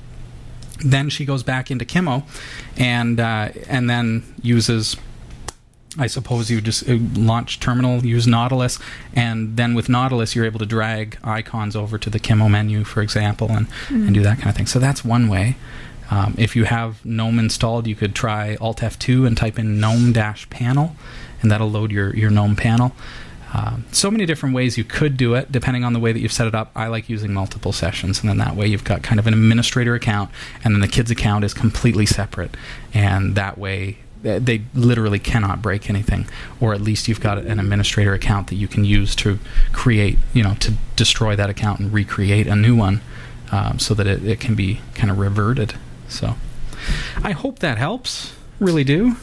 [0.84, 2.24] Then she goes back into Qimo
[2.76, 4.96] and uh, and then uses
[5.98, 8.78] I suppose you just uh, launch terminal, use Nautilus,
[9.14, 13.00] and then with Nautilus you're able to drag icons over to the Qimo menu, for
[13.02, 14.06] example, and, Hmm.
[14.06, 14.66] and do that kind of thing.
[14.66, 15.56] So that's one way.
[16.10, 20.12] Um, if you have GNOME installed, you could try Alt F2 and type in GNOME
[20.12, 20.94] dash panel,
[21.42, 22.92] and that'll load your, your GNOME panel.
[23.54, 26.32] Um, so many different ways you could do it, depending on the way that you've
[26.32, 26.70] set it up.
[26.76, 29.94] I like using multiple sessions, and then that way you've got kind of an administrator
[29.94, 30.30] account,
[30.62, 32.56] and then the kids' account is completely separate,
[32.92, 36.26] and that way they literally cannot break anything,
[36.60, 39.38] or at least you've got an administrator account that you can use to
[39.72, 43.00] create, you know, to destroy that account and recreate a new one,
[43.52, 45.74] um, so that it, it can be kind of reverted.
[46.08, 46.34] So,
[47.22, 48.34] I hope that helps.
[48.58, 49.16] Really do.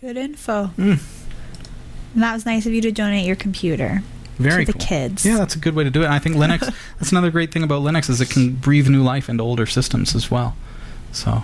[0.00, 0.70] Good info.
[0.76, 1.00] Mm.
[2.14, 4.02] And that was nice of you to donate your computer
[4.38, 4.86] Very to the cool.
[4.86, 5.26] kids.
[5.26, 6.06] Yeah, that's a good way to do it.
[6.06, 6.60] And I think Linux.
[6.98, 10.14] that's another great thing about Linux is it can breathe new life into older systems
[10.14, 10.56] as well.
[11.12, 11.42] So,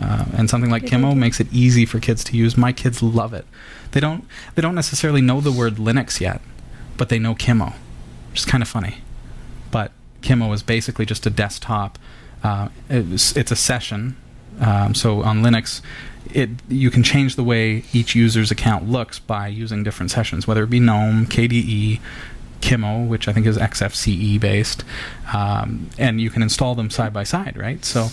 [0.00, 2.56] uh, and something like Qimo makes it easy for kids to use.
[2.56, 3.46] My kids love it.
[3.92, 4.24] They don't.
[4.54, 6.40] They don't necessarily know the word Linux yet,
[6.96, 7.74] but they know Qimo,
[8.30, 8.98] which is kind of funny.
[9.70, 11.98] But Qimo is basically just a desktop.
[12.42, 14.16] Uh, it's, it's a session.
[14.60, 15.80] Um, so on Linux,
[16.32, 20.62] it you can change the way each user's account looks by using different sessions, whether
[20.64, 21.98] it be GNOME, KDE,
[22.60, 24.84] Qimo, which I think is XFCE based,
[25.32, 27.82] um, and you can install them side by side, right?
[27.84, 28.08] So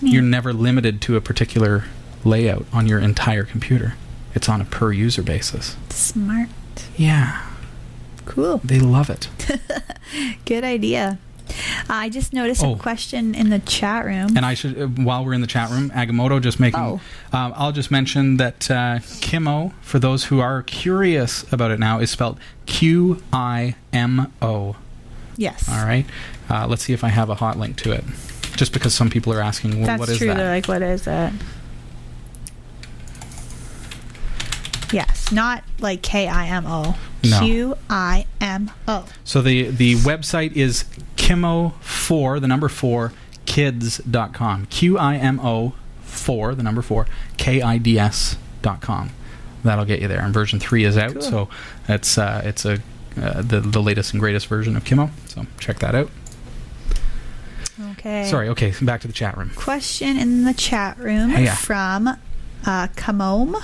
[0.00, 1.84] you're never limited to a particular
[2.24, 3.94] layout on your entire computer.
[4.34, 5.76] It's on a per user basis.
[5.90, 6.48] Smart.
[6.96, 7.46] Yeah,
[8.24, 8.62] Cool.
[8.64, 9.28] they love it.
[10.46, 11.18] Good idea.
[11.88, 12.74] I just noticed Oh.
[12.74, 14.36] a question in the chat room.
[14.36, 16.80] And I should, uh, while we're in the chat room, Agamotto just making.
[16.80, 17.00] Oh.
[17.32, 21.98] Um, I'll just mention that uh, Qimo, for those who are curious about it now,
[22.00, 24.76] is spelled Q I M O.
[25.36, 25.68] yes.
[25.68, 26.06] All right.
[26.50, 28.04] Uh, let's see if I have a hot link to it.
[28.56, 30.26] Just because some people are asking, well, That's what is true.
[30.28, 30.36] that?
[30.36, 31.32] They're like, what is it?
[34.92, 36.96] Yes, not like K I M O.
[37.24, 37.38] No.
[37.40, 39.06] Q I M O.
[39.24, 40.84] So the the website is
[41.36, 43.12] Qimo4, the number 4,
[43.46, 44.66] kids.com.
[44.66, 49.10] Q I M O 4, the number 4, K I D S.com.
[49.64, 50.20] That'll get you there.
[50.20, 51.22] And version 3 is out, Cool.
[51.22, 51.48] so
[51.88, 52.80] it's uh, it's a
[53.20, 55.10] uh, the the latest and greatest version of Qimo.
[55.28, 56.10] So check that out.
[57.92, 58.24] Okay.
[58.28, 59.50] Sorry, okay, back to the chat room.
[59.54, 61.54] Question in the chat room Hey, yeah.
[61.54, 62.16] from uh,
[62.96, 63.60] Kamome.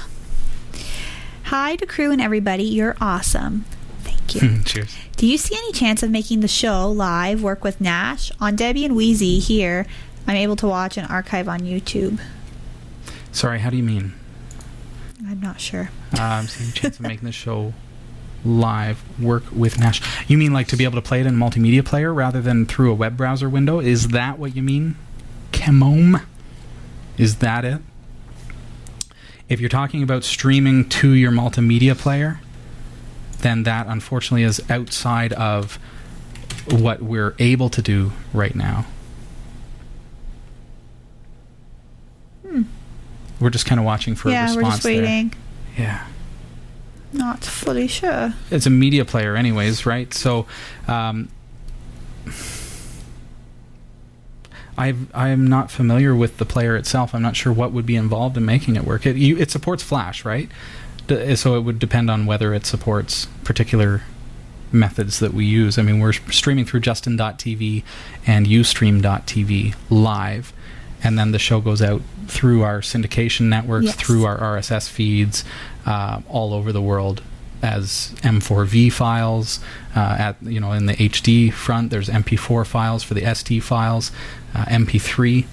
[1.45, 2.65] Hi to crew and everybody.
[2.65, 3.65] You're awesome.
[4.09, 4.63] Thank you.
[4.65, 4.97] Cheers.
[5.17, 8.31] Do you see any chance of making the show live work with Gnash?
[8.41, 9.87] On Debian Wheezy here,
[10.27, 12.21] I'm able to watch an archive on YouTube.
[13.33, 14.15] Sorry, how do you mean?
[15.27, 15.91] I'm not sure.
[16.19, 17.75] Um, seeing a chance of making the show
[18.45, 20.01] live work with Gnash.
[20.29, 22.67] You mean like to be able to play it in a multimedia player rather than
[22.67, 23.81] through a web browser window?
[23.81, 24.97] Is that what you mean?
[25.53, 26.25] Chemome?
[27.17, 27.81] Is that it?
[29.49, 32.41] If you're talking about streaming to your multimedia player,
[33.41, 35.79] then that unfortunately is outside of
[36.71, 38.85] what we're able to do right now.
[42.47, 42.63] Hmm.
[43.41, 44.55] We're just kind of watching for a response.
[44.55, 45.03] yeah, we're just there.
[45.03, 45.35] waiting.
[45.77, 46.07] Yeah
[47.13, 48.35] Not fully sure.
[48.51, 50.47] it's a media player anyways right so
[50.89, 51.29] um,
[54.77, 57.13] I've, I'm not familiar with the player itself.
[57.15, 59.07] I'm not sure what would be involved in making it work.
[59.07, 60.49] It, you, it supports Flash, right?
[61.09, 64.03] So it would depend on whether it supports particular
[64.71, 65.79] methods that we use.
[65.79, 67.83] I mean, we're streaming through Justin.tv
[68.27, 70.53] and Ustream.tv live,
[71.03, 73.95] and then the show goes out through our syndication networks, Yes.
[73.97, 75.45] through our RSS feeds,
[75.87, 77.23] uh, all over the world
[77.63, 79.61] as M4V files.
[79.97, 84.13] Uh, at you know, in the HD front, there's MP4 files for the SD files,
[84.55, 85.47] uh, MP3.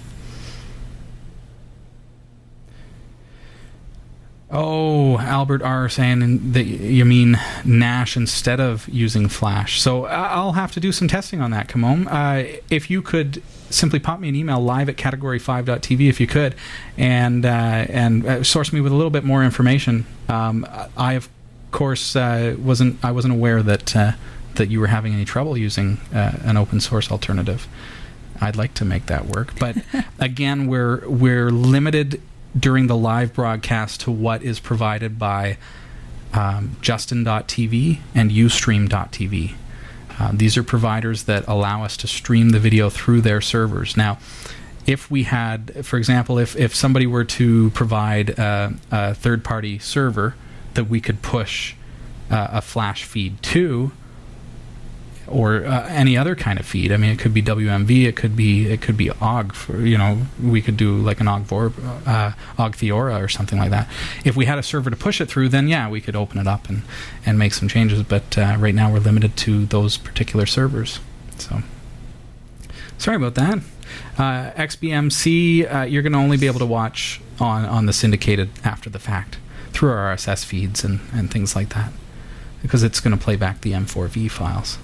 [4.52, 9.82] Oh, Albert R saying that you mean Gnash instead of using Flash.
[9.82, 12.08] So I'll have to do some testing on that, Kamom.
[12.08, 16.56] Uh, if you could simply pop me an email live at category5.tv if you could,
[16.96, 20.06] and uh, and uh, source me with a little bit more information.
[20.30, 21.28] Um, I of
[21.72, 24.12] course uh, wasn't I wasn't aware that uh,
[24.56, 27.68] that you were having any trouble using uh, an open source alternative.
[28.40, 29.78] I'd like to make that work, but
[30.20, 32.22] again, we're we're limited
[32.58, 35.58] during the live broadcast to what is provided by
[36.34, 39.56] um, Justin.tv and Ustream.tv.
[40.18, 43.98] Uh, these are providers that allow us to stream the video through their servers.
[43.98, 44.18] Now,
[44.86, 49.80] if we had, for example, if, if somebody were to provide uh, a third party
[49.80, 50.36] server
[50.76, 51.74] that we could push
[52.30, 53.92] uh, a flash feed to,
[55.28, 56.92] or uh, any other kind of feed.
[56.92, 59.54] I mean, it could be WMV, it could be it could be OGG.
[59.54, 63.90] For, you know, we could do like an OGG, uh, Theora or something like that.
[64.24, 66.48] If we had a server to push it through, then yeah, we could open it
[66.48, 66.84] up and
[67.26, 68.04] and make some changes.
[68.04, 71.00] But uh, right now, we're limited to those particular servers.
[71.38, 71.62] So
[72.98, 73.60] sorry about that.
[74.18, 78.50] Uh, XBMC, uh, you're going to only be able to watch on on the syndicated
[78.64, 79.38] after the fact
[79.72, 81.92] through our RSS feeds and and things like that
[82.62, 84.80] because it's going to play back the M4V files.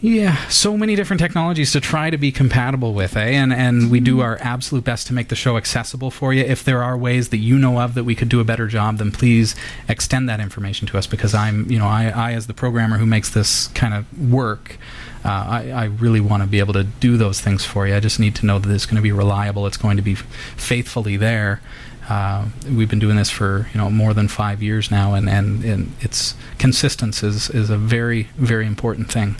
[0.00, 3.30] Yeah, so many different technologies to try to be compatible with, eh?
[3.30, 6.44] And and we do our absolute best to make the show accessible for you.
[6.44, 8.98] If there are ways that you know of that we could do a better job,
[8.98, 9.56] then please
[9.88, 13.06] extend that information to us because I'm, you know, I, I as the programmer who
[13.06, 14.78] makes this kind of work,
[15.24, 17.96] uh, I, I really want to be able to do those things for you.
[17.96, 19.66] I just need to know that it's going to be reliable.
[19.66, 21.60] It's going to be faithfully there.
[22.08, 25.64] Uh, we've been doing this for you know more than five years now, and and,
[25.64, 29.34] and it's consistency is, is a very very important thing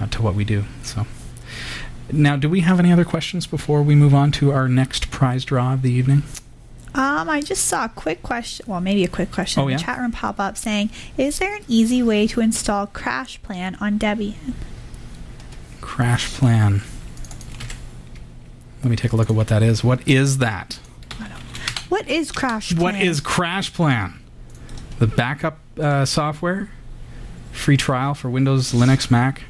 [0.00, 0.64] uh, to what we do.
[0.82, 1.06] So,
[2.12, 5.44] now, do we have any other questions before we move on to our next prize
[5.44, 6.22] draw of the evening?
[6.94, 9.82] Um, I just saw a quick question, well, maybe a quick question Oh, in the
[9.82, 13.98] chat room pop up saying, "Is there an easy way to install Crash Plan on
[13.98, 14.52] Debian?"
[15.80, 16.82] Crash plan.
[18.82, 19.82] Let me take a look at what that is.
[19.82, 20.78] What is that?
[21.88, 22.80] What is Crash Plan?
[22.82, 24.20] What is Crash Plan?
[24.98, 26.70] The backup uh, software?
[27.52, 29.42] Free trial for Windows, Linux, Mac.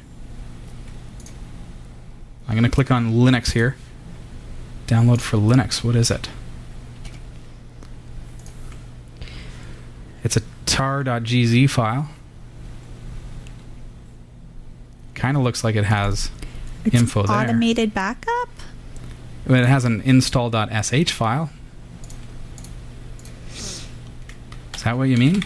[2.47, 3.75] I'm going to click on Linux here.
[4.87, 5.83] Download for Linux.
[5.83, 6.29] What is it?
[10.23, 12.09] It's a tar.gz file.
[15.13, 16.29] Kind of looks like it has
[16.83, 17.35] It's info there.
[17.35, 18.49] Automated backup.
[19.47, 21.49] But it has an install.sh file.
[23.53, 23.85] Is
[24.83, 25.43] that what you mean?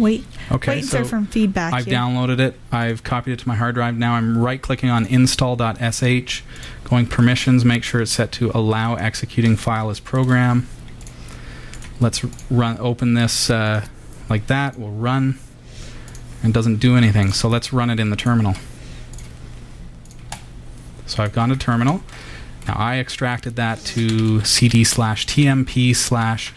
[0.00, 1.74] Wait, Okay, wait, so from feedback.
[1.74, 1.94] I've here.
[1.94, 2.54] downloaded it.
[2.72, 3.98] I've copied it to my hard drive.
[3.98, 6.42] Now I'm right clicking on install.sh,
[6.84, 10.66] going permissions, make sure it's set to allow executing file as program.
[12.00, 13.86] Let's run open this uh,
[14.30, 14.78] like that.
[14.78, 15.38] We'll run.
[16.42, 17.32] And doesn't do anything.
[17.32, 18.54] So let's run it in the terminal.
[21.04, 22.02] So I've gone to terminal.
[22.66, 26.54] Now I extracted that to cd slash tmp slash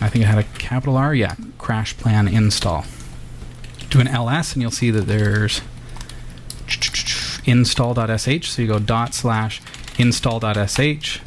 [0.00, 1.14] I think it had a capital R.
[1.14, 2.84] Yeah, crash plan install.
[3.90, 5.60] Do an ls and you'll see that there's
[7.44, 9.62] install.sh so you go dot slash
[9.98, 11.20] install.sh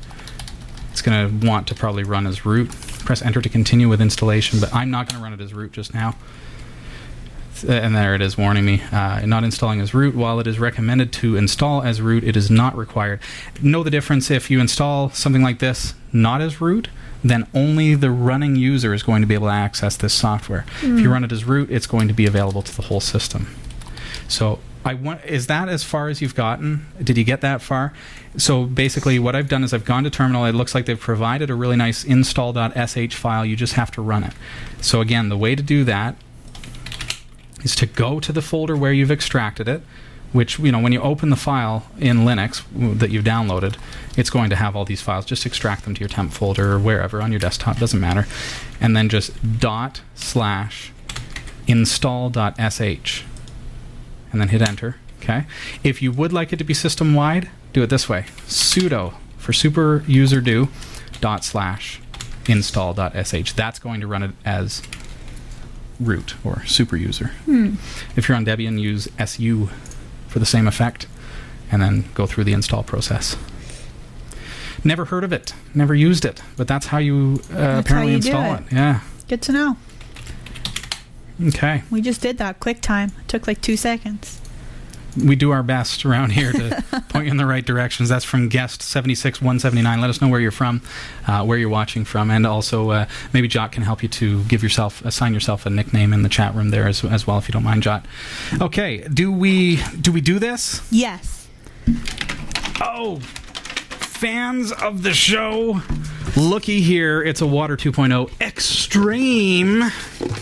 [0.92, 2.70] it's going to want to probably run as root.
[3.06, 5.72] Press enter to continue with installation but i'm not going to run it as root
[5.72, 6.16] just now.
[7.68, 8.82] And there it is warning me.
[8.92, 10.16] Uh, not installing as root.
[10.16, 13.20] While it is recommended to install as root it is not required.
[13.62, 16.90] Know the difference if you install something like this not as root
[17.24, 20.84] then only the running user is going to be able to access this software if
[20.84, 21.12] you mm.
[21.12, 23.56] run it as root it's going to be available to the whole system
[24.28, 26.86] so I want is that as far as you've gotten?
[27.04, 27.94] Did you get that far?
[28.38, 30.46] So basically what I've done is I've gone to terminal.
[30.46, 33.46] It looks like they've provided a really nice install.sh file.
[33.46, 34.34] You just have to run it.
[34.82, 36.16] So again, the way to do that
[37.64, 39.82] is to go to the folder where you've extracted it,
[40.32, 42.64] which you know when you open the file in Linux
[43.00, 43.76] that you've downloaded,
[44.18, 45.26] it's going to have all these files.
[45.26, 48.28] Just extract them to your temp folder or wherever on your desktop, doesn't matter,
[48.80, 50.92] and then just dot slash
[51.68, 53.24] install.sh
[54.32, 54.98] and then hit enter.
[55.22, 55.46] Okay.
[55.84, 59.54] If you would like it to be system wide, do it this way: sudo for
[59.54, 60.70] super user do
[61.22, 62.02] dot slash
[62.48, 63.54] install.sh.
[63.54, 64.82] That's going to run it as
[66.00, 67.28] root or super user.
[67.46, 67.76] Hmm.
[68.16, 69.70] If you're on Debian, use su
[70.30, 71.08] for the same effect,
[71.72, 73.36] and then go through the install process.
[74.84, 78.20] Never heard of it, never used it, but that's how you uh, how apparently you
[78.22, 78.62] do install it.
[78.68, 78.72] it.
[78.72, 79.02] Yeah.
[79.28, 79.78] Good to know.
[81.48, 81.84] Okay.
[81.90, 83.12] We just did that quick time.
[83.28, 84.42] Took like two seconds.
[85.18, 88.10] We do our best around here to point you in the right directions.
[88.10, 90.02] That's from guest 76179.
[90.02, 90.82] Let us know where you're from,
[91.28, 94.64] uh, where you're watching from, and also uh, maybe Jot can help you to give
[94.64, 97.54] yourself, assign yourself a nickname in the chat room there as, as well, if you
[97.54, 98.06] don't mind, Jot.
[98.62, 100.88] Okay, do we do we do this?
[100.92, 101.48] Yes.
[102.82, 103.20] Oh,
[104.20, 105.82] fans of the show,
[106.36, 107.24] looky here.
[107.24, 109.84] It's a Water 2.0 Extreme.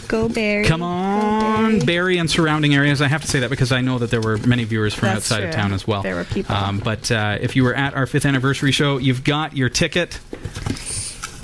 [0.08, 0.66] Go Barrie.
[0.66, 1.86] Come on, Barrie.
[1.86, 3.04] Barrie and surrounding areas.
[3.04, 5.32] I have to say that because I know that there were many viewers from That's
[5.32, 6.02] outside of town as well.
[6.02, 6.56] There were people.
[6.56, 10.20] Um, but uh, if you were at our fifth anniversary show, you've got your ticket.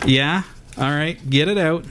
[0.07, 0.41] Yeah?
[0.79, 1.85] All right, get it out.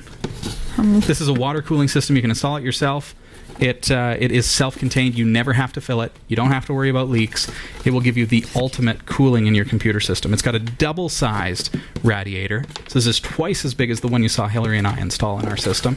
[0.76, 2.16] Um, This is a water cooling system.
[2.16, 3.14] You can install it yourself.
[3.60, 5.16] It uh, it is self-contained.
[5.16, 6.12] You never have to fill it.
[6.28, 7.50] You don't have to worry about leaks.
[7.84, 10.32] It will give you the ultimate cooling in your computer system.
[10.32, 11.70] It's got a double-sized
[12.02, 12.64] radiator.
[12.88, 15.38] So this is twice as big as the one you saw Hillary and I install
[15.38, 15.96] in our system.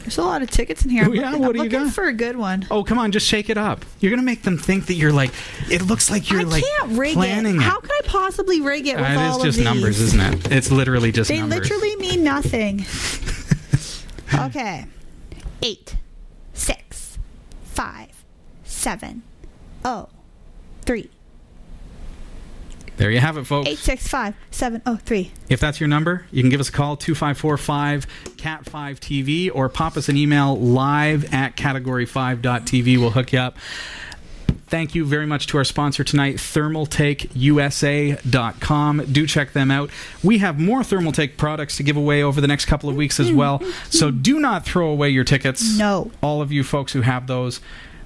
[0.00, 1.04] There's a lot of tickets in here.
[1.04, 1.30] I'm Oh, yeah?
[1.30, 1.94] looking, What I'm do you looking got?
[1.94, 2.66] for a good one.
[2.72, 3.84] Oh, come on, just shake it up.
[4.00, 5.30] You're gonna make them think that you're like.
[5.70, 7.58] It looks like you're I like can't rig planning it.
[7.58, 7.62] it.
[7.62, 10.50] How could I possibly rig it with Uh, all it is just numbers, isn't it?
[10.50, 11.70] It's literally just They numbers.
[11.70, 12.84] literally mean nothing.
[14.34, 14.86] okay.
[15.62, 15.94] Eight,
[17.72, 18.24] five,
[18.64, 19.22] seven,
[19.84, 20.08] oh,
[20.82, 21.10] three.
[22.98, 23.68] There you have it, folks.
[23.68, 25.32] Eight, six, five, seven, oh, three.
[25.48, 28.06] If that's your number, you can give us a call, 2545
[28.36, 32.98] CAT5TV, or pop us an email live at category5.tv.
[32.98, 33.56] We'll hook you up.
[34.72, 39.12] Thank you very much to our sponsor tonight, thermaltakeusa.com.
[39.12, 39.90] Do check them out.
[40.24, 43.30] We have more Thermaltake products to give away over the next couple of weeks as
[43.30, 43.62] well.
[43.90, 45.76] So do not throw away your tickets.
[45.76, 46.10] No.
[46.22, 47.60] All of you folks who have those,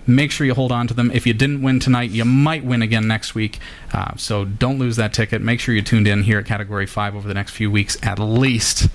[0.09, 1.12] make sure you hold on to them.
[1.12, 3.61] If you didn't win tonight, you might win again next week.
[3.92, 5.42] Uh, so don't lose that ticket.
[5.42, 8.18] Make sure you tuned in here at Category 5 over the next few weeks at
[8.18, 8.88] least.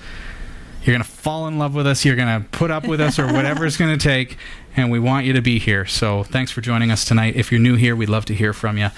[0.84, 2.04] You're going to fall in love with us.
[2.04, 4.36] You're going to put up with us or whatever it's going to take.
[4.76, 5.84] And we want you to be here.
[5.86, 7.36] So thanks for joining us tonight.
[7.36, 8.88] If you're new here, we'd love to hear from you.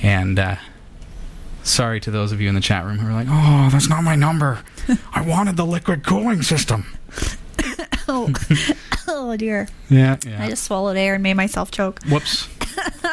[0.00, 0.56] And uh,
[1.64, 4.04] sorry to those of you in the chat room who are like, oh, that's not
[4.04, 4.60] my number.
[5.12, 6.86] I wanted the liquid cooling system.
[8.06, 8.30] Oh,
[9.08, 9.66] oh dear.
[9.88, 10.44] Yeah, yeah.
[10.44, 12.02] I just swallowed air and made myself choke.
[12.04, 12.48] Whoops.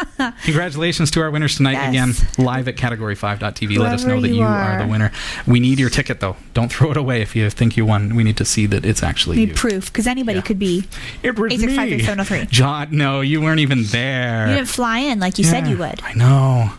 [0.43, 1.73] Congratulations to our winners tonight.
[1.73, 1.89] Yes.
[1.89, 3.77] Again, live at category5.tv.
[3.77, 4.47] Let us know that you you are.
[4.47, 4.83] are.
[4.83, 5.11] the winner.
[5.47, 6.35] We need your ticket, though.
[6.53, 8.15] Don't throw it away if you think you won.
[8.15, 9.55] We need to see that it's actually Need you.
[9.55, 10.43] proof because anybody Yeah.
[10.43, 10.85] could be.
[11.23, 12.49] It was 865-3703.
[12.49, 14.47] John, no, you weren't even there.
[14.49, 16.01] You didn't fly in like you said you would.
[16.03, 16.71] I know.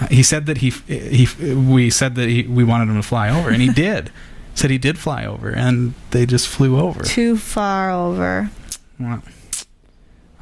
[0.00, 3.30] Uh, He said that he, he we said that he, we wanted him to fly
[3.30, 4.10] over, and he did.
[4.54, 7.02] said he did fly over, and they just flew over.
[7.02, 8.50] Too far over.
[8.98, 9.22] Wow.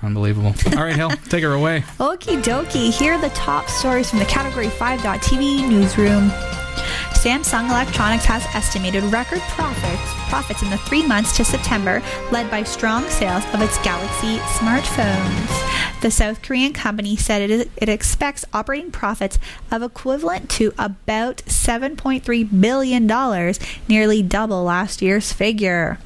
[0.02, 0.54] Unbelievable.
[0.76, 1.80] All right, Hill, take her away.
[1.98, 2.92] Okie dokie.
[2.92, 6.30] Here are the top stories from the Category 5.tv newsroom.
[7.14, 12.62] Samsung Electronics has estimated record profits profits in the three months to September, led by
[12.62, 16.00] strong sales of its Galaxy smartphones.
[16.02, 19.38] The South Korean company said it, is, it expects operating profits
[19.70, 23.54] of equivalent to about $7.3 billion,
[23.88, 25.98] nearly double last year's figure.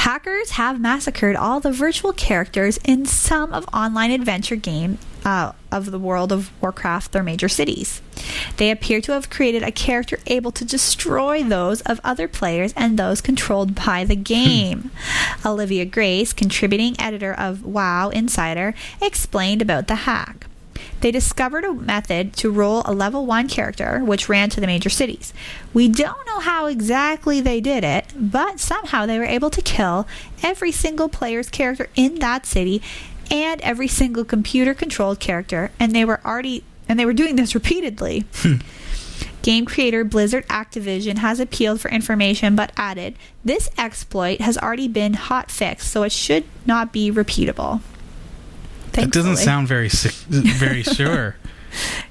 [0.00, 5.90] Hackers have massacred all the virtual characters in some of online adventure game uh, of
[5.90, 8.00] the World of Warcraft, their major cities.
[8.56, 12.98] They appear to have created a character able to destroy those of other players and
[12.98, 14.90] those controlled by the game.
[15.44, 20.46] Olivia Grace, contributing editor of WoW Insider, explained about the hack.
[21.00, 24.90] They discovered a method to roll a level 1 character, which ran to the major
[24.90, 25.32] cities.
[25.72, 30.06] We don't know how exactly they did it, but somehow they were able to kill
[30.42, 32.82] every single player's character in that city
[33.30, 37.54] and every single computer controlled character, and they were already and they were doing this
[37.54, 38.24] repeatedly.
[38.34, 38.56] Hmm.
[39.42, 45.14] Game creator Blizzard Activision has appealed for information but added, This exploit has already been
[45.14, 47.80] hot fixed, so it should not be repeatable.
[48.92, 49.88] That doesn't sound very
[50.28, 51.36] very sure.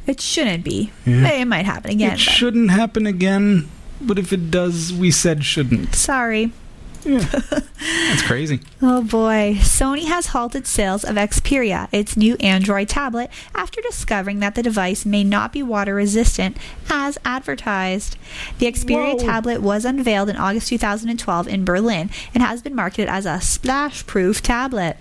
[0.08, 0.92] It shouldn't be.
[1.06, 1.28] Yeah.
[1.30, 2.10] It might happen again.
[2.10, 3.70] it but shouldn't happen again,
[4.02, 5.96] but if it does, we said shouldn't.
[5.96, 6.52] Sorry.
[7.04, 8.60] That's crazy.
[8.82, 9.56] Oh boy.
[9.60, 15.06] Sony has halted sales of Xperia, its new Android tablet, after discovering that the device
[15.06, 16.58] may not be water resistant
[16.90, 18.18] as advertised.
[18.58, 19.20] The Xperia Whoa.
[19.20, 24.06] tablet was unveiled in August 2012 in Berlin and has been marketed as a splash
[24.06, 24.98] proof tablet.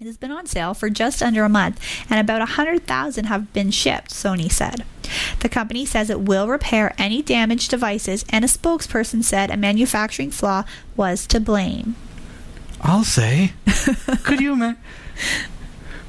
[0.00, 3.72] It has been on sale for just under a month, and about 100,000 have been
[3.72, 4.84] shipped, Sony said.
[5.40, 10.30] The company says it will repair any damaged devices, and a spokesperson said a manufacturing
[10.30, 10.62] flaw
[10.96, 11.96] was to blame.
[12.80, 13.54] I'll say.
[14.22, 14.80] Could you imagine?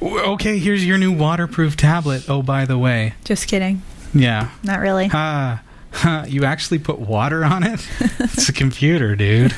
[0.00, 2.30] Okay, here's your new waterproof tablet.
[2.30, 3.82] Oh, by the way, Just kidding.
[4.14, 4.50] yeah.
[4.62, 5.10] Not really.
[5.12, 5.62] Ah,
[5.92, 7.84] huh, you actually put water on it?
[8.20, 9.52] it's a computer, dude.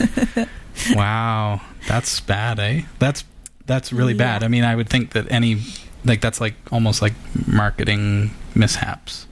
[0.95, 2.83] Wow, that's bad, eh?
[2.99, 3.25] That's
[3.67, 4.19] that's really Yeah.
[4.39, 4.43] bad.
[4.45, 5.63] I mean, I would think that any
[6.05, 7.15] like that's like almost like
[7.47, 9.27] marketing mishaps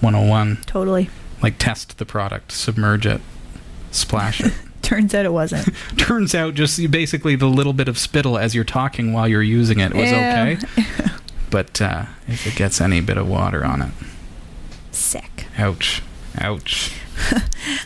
[0.00, 0.58] 101.
[0.66, 1.10] Totally.
[1.42, 3.20] Like test the product, submerge it,
[3.90, 4.52] splash it.
[4.82, 5.68] Turns out it wasn't.
[5.96, 9.80] Turns out just basically the little bit of spittle as you're talking while you're using
[9.80, 10.56] it was Yeah.
[10.58, 10.84] okay.
[11.50, 13.92] But uh, if it gets any bit of water on it,
[14.90, 15.46] Sick.
[15.56, 16.02] Ouch.
[16.40, 16.90] Ouch.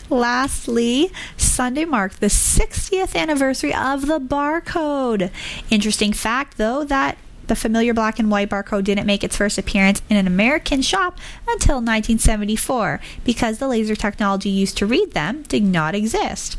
[0.09, 5.31] Lastly, Sunday marked the 60th anniversary of the barcode.
[5.69, 10.01] Interesting fact, though, that the familiar black and white barcode didn't make its first appearance
[10.09, 15.63] in an American shop until 1974 because the laser technology used to read them did
[15.63, 16.57] not exist.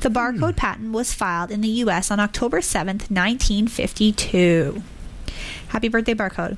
[0.00, 0.56] The barcode hmm.
[0.56, 4.82] patent was filed in the US on October 7th, 1952.
[5.68, 6.56] Happy birthday, barcode.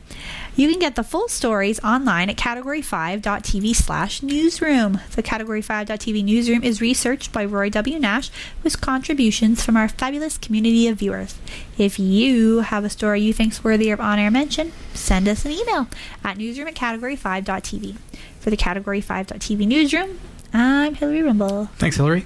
[0.57, 5.01] You can get the full stories online at category5.tv slash newsroom.
[5.15, 7.99] The category5.tv newsroom is researched by Roy W.
[7.99, 8.31] Nash
[8.63, 11.37] with contributions from our fabulous community of viewers.
[11.77, 15.89] If you have a story you think's worthy of on-air mention, send us an email
[16.25, 17.97] at newsroom at category5.tv.
[18.41, 20.19] For the Category 5.tv newsroom,
[20.53, 21.69] I'm Hillary Rumball.
[21.73, 22.25] Thanks, Hillary.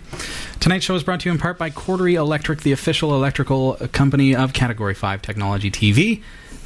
[0.60, 4.34] Tonight's show is brought to you in part by Cordery Electric, the official electrical company
[4.34, 6.22] of Category 5 Technology TV.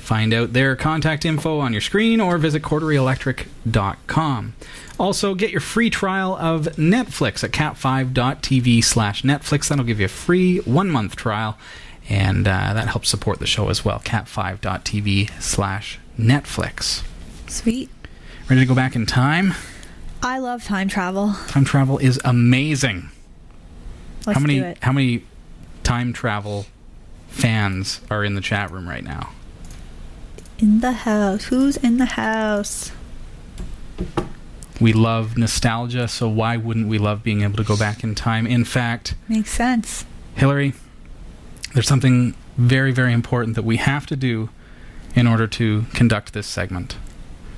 [0.08, 4.54] Find out their contact info on your screen or visit corderyelectric.com.
[4.98, 9.68] Also, get your free trial of Netflix at cat5.tv slash Netflix.
[9.68, 11.58] That'll give you a free one month trial,
[12.08, 13.98] and uh, that helps support the show as well.
[13.98, 17.04] cat5.tv slash Netflix.
[17.46, 17.90] Sweet.
[18.48, 19.52] Ready to go back in time?
[20.22, 21.34] I love time travel.
[21.48, 23.10] Time travel is amazing.
[24.26, 24.78] Let's how many do it.
[24.80, 25.24] how many
[25.82, 26.64] time travel
[27.26, 29.32] fans are in the chat room right now?
[30.58, 31.44] In the house.
[31.44, 32.90] Who's in the house?
[34.80, 38.46] We love nostalgia, so why wouldn't we love being able to go back in time?
[38.46, 40.04] In fact, Makes sense.
[40.34, 40.72] Hillary,
[41.74, 44.50] there's something very, very important that we have to do
[45.14, 46.96] in order to conduct this segment.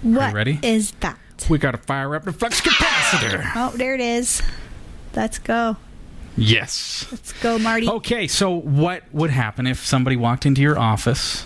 [0.03, 0.59] What ready?
[0.63, 1.19] is that?
[1.51, 3.51] We got to fire up the flux capacitor.
[3.55, 4.43] Oh, there it is.
[5.15, 5.77] Let's go.
[6.37, 7.07] Yes.
[7.11, 7.89] Let's go, Marty.
[7.89, 11.45] Okay, so what would happen if somebody walked into your office,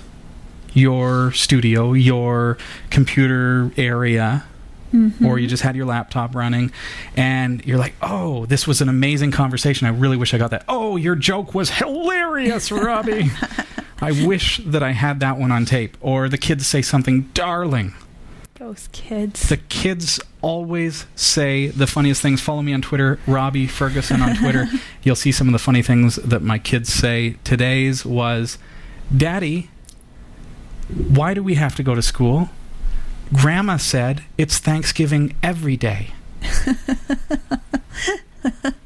[0.74, 2.58] your studio, your
[2.90, 4.44] computer area,
[4.92, 5.24] mm-hmm.
[5.24, 6.72] or you just had your laptop running,
[7.16, 9.86] and you're like, oh, this was an amazing conversation.
[9.86, 10.64] I really wish I got that.
[10.68, 13.30] Oh, your joke was hilarious, Robbie.
[14.00, 15.96] I wish that I had that one on tape.
[16.00, 17.94] Or the kids say something darling.
[18.56, 19.48] Those kids.
[19.48, 22.40] The kids always say the funniest things.
[22.40, 24.66] Follow me on Twitter, Robbie Ferguson on Twitter.
[25.02, 27.36] You'll see some of the funny things that my kids say.
[27.44, 28.58] Today's was,
[29.14, 29.70] Daddy,
[30.88, 32.50] why do we have to go to school?
[33.32, 36.10] Grandma said it's Thanksgiving every day.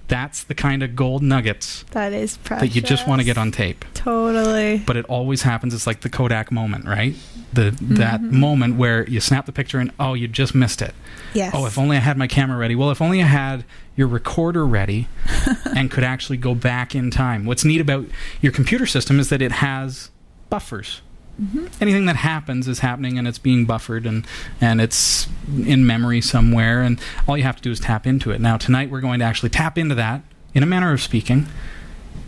[0.09, 2.69] That's the kind of gold nuggets that is precious.
[2.69, 3.85] that you just want to get on tape.
[3.93, 4.79] Totally.
[4.79, 5.75] But it always happens.
[5.75, 7.15] It's like the Kodak moment, right?
[7.53, 8.41] The that mm-hmm.
[8.41, 10.95] moment where you snap the picture and oh, you just missed it.
[11.35, 11.53] Yes.
[11.55, 12.75] Oh, if only I had my camera ready.
[12.75, 15.09] Well, if only I had your recorder ready
[15.77, 17.45] and could actually go back in time.
[17.45, 18.07] What's neat about
[18.41, 20.11] your computer system is that it has
[20.49, 21.03] buffers.
[21.41, 21.67] Mm-hmm.
[21.81, 24.27] Anything that happens is happening and it's being buffered and,
[24.61, 25.29] and it's
[25.65, 28.41] in memory somewhere, and all you have to do is tap into it.
[28.41, 30.23] Now, tonight we're going to actually tap into that,
[30.55, 31.47] in a manner of speaking,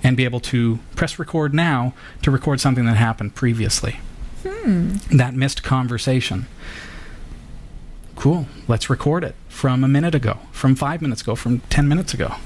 [0.02, 1.92] and be able to press record now
[2.22, 4.00] to record something that happened previously.
[4.46, 4.94] Hmm.
[5.10, 6.46] That missed conversation.
[8.16, 8.46] Cool.
[8.68, 12.36] Let's record it from a minute ago, from five minutes ago, from 10 minutes ago.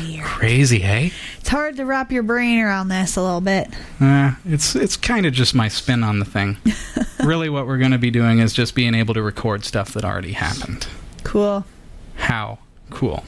[0.00, 0.24] Weird.
[0.24, 1.12] Crazy, hey?
[1.40, 3.68] It's hard to wrap your brain around this a little bit.
[4.00, 6.58] Uh, it's it's kind of just my spin on the thing.
[7.24, 10.04] really, what we're going to be doing is just being able to record stuff that
[10.04, 10.86] already happened.
[11.24, 11.64] Cool.
[12.16, 12.58] How
[12.92, 13.24] cool.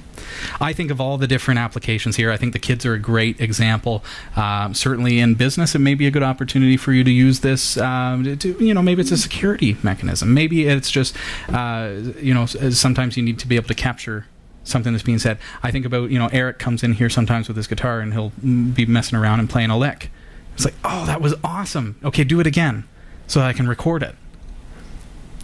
[0.60, 2.30] I think of all the different applications here.
[2.30, 4.04] I think the kids are a great example.
[4.36, 7.76] Um, certainly in business, it may be a good opportunity for you to use this.
[7.76, 10.34] Um, to, you know, maybe it's a security mechanism.
[10.34, 11.16] Maybe it's just,
[11.48, 14.26] uh, you know, sometimes you need to be able to capture
[14.64, 15.38] something that's being said.
[15.62, 18.30] I think about, you know, Eric comes in here sometimes with his guitar and he'll
[18.44, 20.10] mm, be messing around and playing a lick.
[20.54, 21.96] It's like, oh, that was awesome.
[22.04, 22.84] Okay, do it again
[23.26, 24.14] so that I can record it.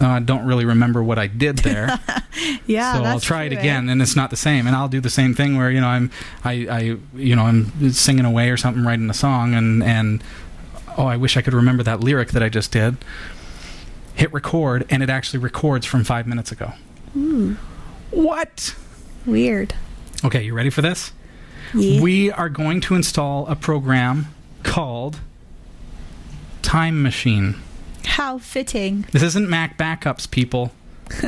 [0.01, 1.99] Uh, I don't really remember what I did there
[2.65, 2.95] Yeah.
[2.95, 3.61] so I'll try it true, eh?
[3.61, 4.65] again, and it's not the same.
[4.65, 6.09] And I'll do the same thing where you know I'm
[6.43, 10.23] I, I you know I'm singing away or something, writing a song, and and
[10.97, 12.97] oh I wish I could remember that lyric that I just did.
[14.15, 16.73] Hit record, and it actually records from five minutes ago.
[18.11, 18.75] What?
[19.25, 19.73] Weird.
[20.23, 21.11] Okay, you ready for this?
[21.73, 22.01] Yeah.
[22.01, 24.27] We are going to install a program
[24.63, 25.19] called
[26.61, 27.55] Time Machine.
[28.03, 29.05] How fitting.
[29.11, 30.71] This isn't Mac backups, people.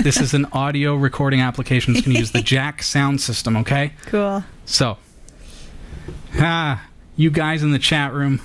[0.02, 1.96] This is an audio recording application.
[1.96, 3.94] It's going to use the Jack sound system, okay?
[4.06, 4.44] Cool.
[4.66, 4.98] So,
[6.40, 8.42] ah, you guys in the chat room,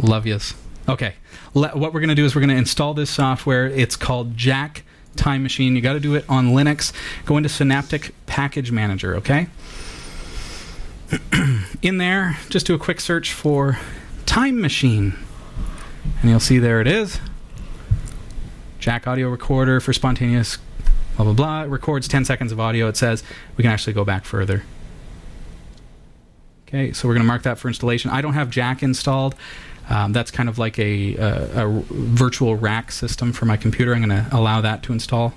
[0.00, 0.54] love yous.
[0.88, 1.14] Okay,
[1.54, 3.66] Le- what we're going to do is we're going to install this software.
[3.68, 4.84] It's called Jack
[5.16, 5.76] Time Machine.
[5.76, 6.92] You got to do it on Linux.
[7.24, 9.48] Go into Synaptic Package Manager, okay?
[11.82, 13.78] in there, just do a quick search for
[14.26, 15.14] Time Machine.
[16.20, 17.20] And you'll see there it is.
[18.78, 20.58] Jack audio recorder for spontaneous
[21.16, 21.62] blah blah blah.
[21.64, 22.88] It records 10 seconds of audio.
[22.88, 23.22] It says
[23.56, 24.64] we can actually go back further.
[26.66, 28.10] Okay, so we're going to mark that for installation.
[28.10, 29.34] I don't have Jack installed.
[29.88, 33.94] Um, that's kind of like a, a, a virtual rack system for my computer.
[33.94, 35.34] I'm going to allow that to install.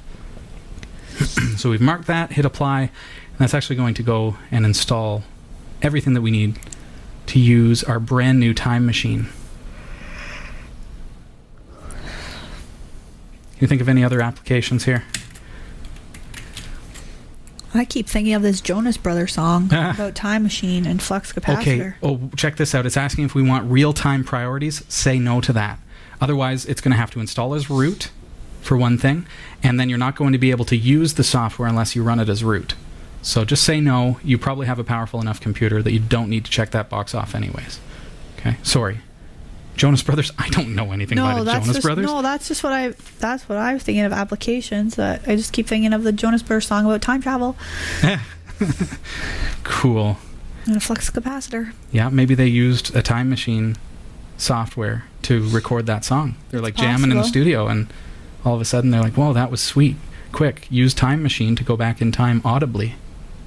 [1.58, 5.24] so we've marked that, hit apply, and that's actually going to go and install
[5.82, 6.60] everything that we need
[7.28, 9.28] to use our brand new time machine.
[13.56, 15.06] Can you think of any other applications here?
[17.78, 21.62] I keep thinking of this Jonas Brother song about time machine and flux capacitor.
[21.62, 21.94] Okay.
[22.02, 22.86] Oh, check this out.
[22.86, 24.84] It's asking if we want real time priorities.
[24.88, 25.80] Say no to that.
[26.22, 28.10] Otherwise, it's going to have to install as root
[28.62, 29.28] for one thing,
[29.62, 32.20] and then you're not going to be able to use the software unless you run
[32.20, 32.74] it as root.
[33.22, 34.20] So just say no.
[34.24, 37.14] You probably have a powerful enough computer that you don't need to check that box
[37.14, 37.80] off, anyways.
[38.38, 38.58] Okay.
[38.64, 39.00] Sorry.
[39.76, 40.32] Jonas Brothers.
[40.38, 42.06] I don't know anything no, about that's Jonas just, Brothers.
[42.06, 42.94] no, that's just what I.
[43.20, 44.96] That's what I was thinking of applications.
[44.96, 47.56] That I just keep thinking of the Jonas Brothers song about time travel
[49.64, 50.18] Cool.
[50.66, 51.74] and a flux capacitor.
[51.92, 53.76] Yeah, maybe they used a time machine
[54.38, 56.36] software to record that song.
[56.50, 57.88] They're like jamming in the studio, and
[58.44, 59.96] all of a sudden they're like, "Whoa, that was sweet!
[60.32, 62.96] Quick, use time machine to go back in time audibly."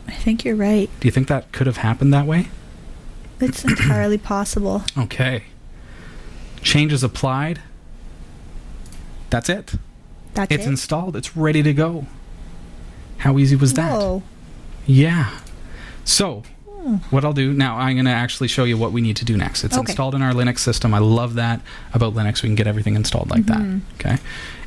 [0.07, 0.89] I think you're right.
[1.01, 2.49] Do you think that could have happened that way?
[3.41, 4.83] It's entirely possible.
[4.99, 5.45] Okay.
[6.63, 7.61] Changes applied.
[9.31, 9.75] That's it.
[10.35, 10.69] That's it's it.
[10.69, 11.17] installed.
[11.17, 12.07] It's ready to go.
[13.19, 13.93] How easy was that?
[13.93, 14.23] Whoa.
[14.87, 15.39] Yeah.
[16.05, 16.45] So,
[17.11, 19.37] what I'll do now, I'm going to actually show you what we need to do
[19.37, 19.65] next.
[19.65, 19.91] It's Okay.
[19.91, 20.95] installed in our Linux system.
[20.95, 21.61] I love that
[21.93, 22.43] about Linux.
[22.43, 23.81] We can get everything installed like Mm-hmm.
[23.99, 24.13] that.
[24.13, 24.23] Okay.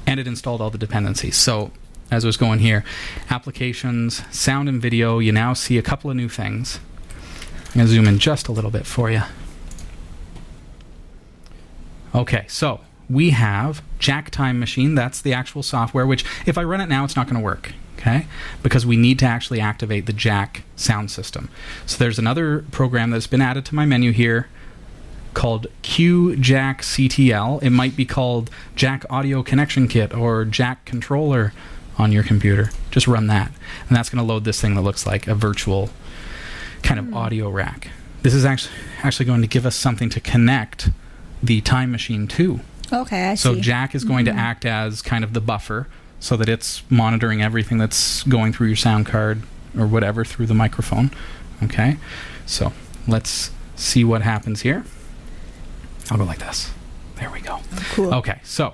[0.05, 1.35] And it installed all the dependencies.
[1.37, 1.71] So,
[2.11, 2.83] as I was going here,
[3.29, 6.79] applications, sound and video, you now see a couple of new things.
[7.69, 9.21] I'm going to zoom in just a little bit for you.
[12.13, 14.95] Okay, so we have Jack Time Machine.
[14.95, 17.73] That's the actual software, which if I run it now, it's not going to work.
[17.97, 18.25] Okay,
[18.63, 21.49] because we need to actually activate the Jack sound system.
[21.85, 24.49] So there's another program that's been added to my menu here
[25.35, 27.61] called QJack CTL.
[27.61, 31.53] It might be called Jack Audio Connection Kit or Jack Controller
[31.99, 32.71] on your computer.
[32.89, 33.51] Just run that,
[33.87, 35.91] and that's going to load this thing that looks like a virtual
[36.81, 37.13] kind of hmm.
[37.13, 37.89] audio rack.
[38.23, 40.89] This is actually actually going to give us something to connect
[41.41, 42.59] the time machine to.
[42.93, 43.57] Okay, I So see.
[43.57, 44.39] So Jack is going to mm-hmm.
[44.39, 45.87] act as kind of the buffer
[46.19, 49.41] so that it's monitoring everything that's going through your sound card
[49.77, 51.11] or whatever through the microphone.
[51.63, 51.97] Okay?
[52.45, 52.73] So
[53.07, 54.83] let's see what happens here.
[56.09, 56.71] I'll go like this.
[57.15, 57.59] There we go.
[57.93, 58.13] cool.
[58.15, 58.73] Okay, so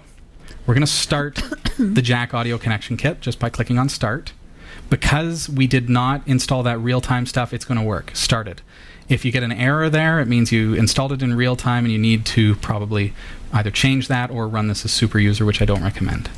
[0.66, 1.36] we're going to start
[1.80, 4.34] the Jack audio connection kit just by clicking on start.
[4.90, 8.12] Because we did not install that real time stuff, it's going to work.
[8.14, 8.62] Started.
[9.10, 11.92] If you get an error there, it means you installed it in real time and
[11.92, 13.14] you need to probably
[13.54, 16.30] either change that or run this as super user, which I don't recommend.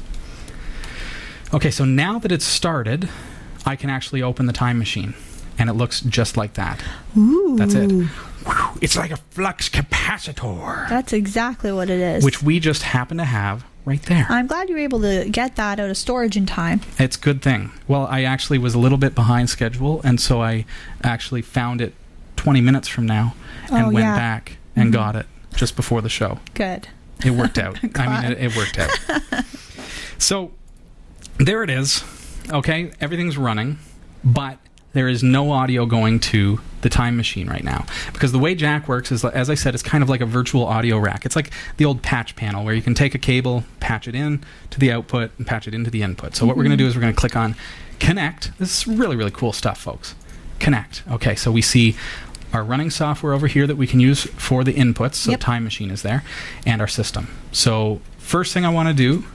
[1.53, 3.09] Okay, so now that it's started,
[3.65, 5.15] I can actually open the time machine
[5.57, 6.81] and it looks just like that.
[7.17, 7.55] Ooh.
[7.57, 8.07] That's it.
[8.81, 12.23] It's like a flux capacitor, That's exactly what it is.
[12.23, 14.25] which we just happen to have right there.
[14.29, 16.81] I'm glad you were able to get that out of storage in time.
[16.97, 17.71] It's a good thing.
[17.87, 20.65] Well, I actually was a little bit behind schedule, and so I
[21.03, 21.93] actually found it
[22.39, 23.35] 20 minutes from now
[23.69, 24.15] and Oh, went yeah.
[24.15, 24.93] back and mm-hmm.
[24.93, 25.25] got it
[25.55, 26.39] just before the show.
[26.53, 26.87] Good.
[27.25, 27.77] It worked out.
[27.95, 29.45] I mean, it, it worked out.
[30.17, 30.51] so
[31.37, 32.01] there it is.
[32.49, 33.77] Okay, everything's running,
[34.23, 34.57] but
[34.93, 38.87] there is no audio going to the time machine right now because the way Jack
[38.87, 41.25] works is, as I said, it's kind of like a virtual audio rack.
[41.25, 44.45] It's like the old patch panel where you can take a cable, patch it in
[44.69, 46.37] to the output, and patch it into the input.
[46.37, 46.85] So what we're going to mm-hmm.
[46.85, 47.55] do is we're going to click on
[47.99, 48.57] connect.
[48.59, 50.15] This is really really cool stuff, folks.
[50.59, 51.03] Connect.
[51.11, 51.95] Okay, so we see
[52.53, 55.15] our running software over here that we can use for the inputs.
[55.15, 55.39] So Yep.
[55.39, 56.23] time machine is there,
[56.65, 57.27] and our system.
[57.51, 59.25] So first thing I want to do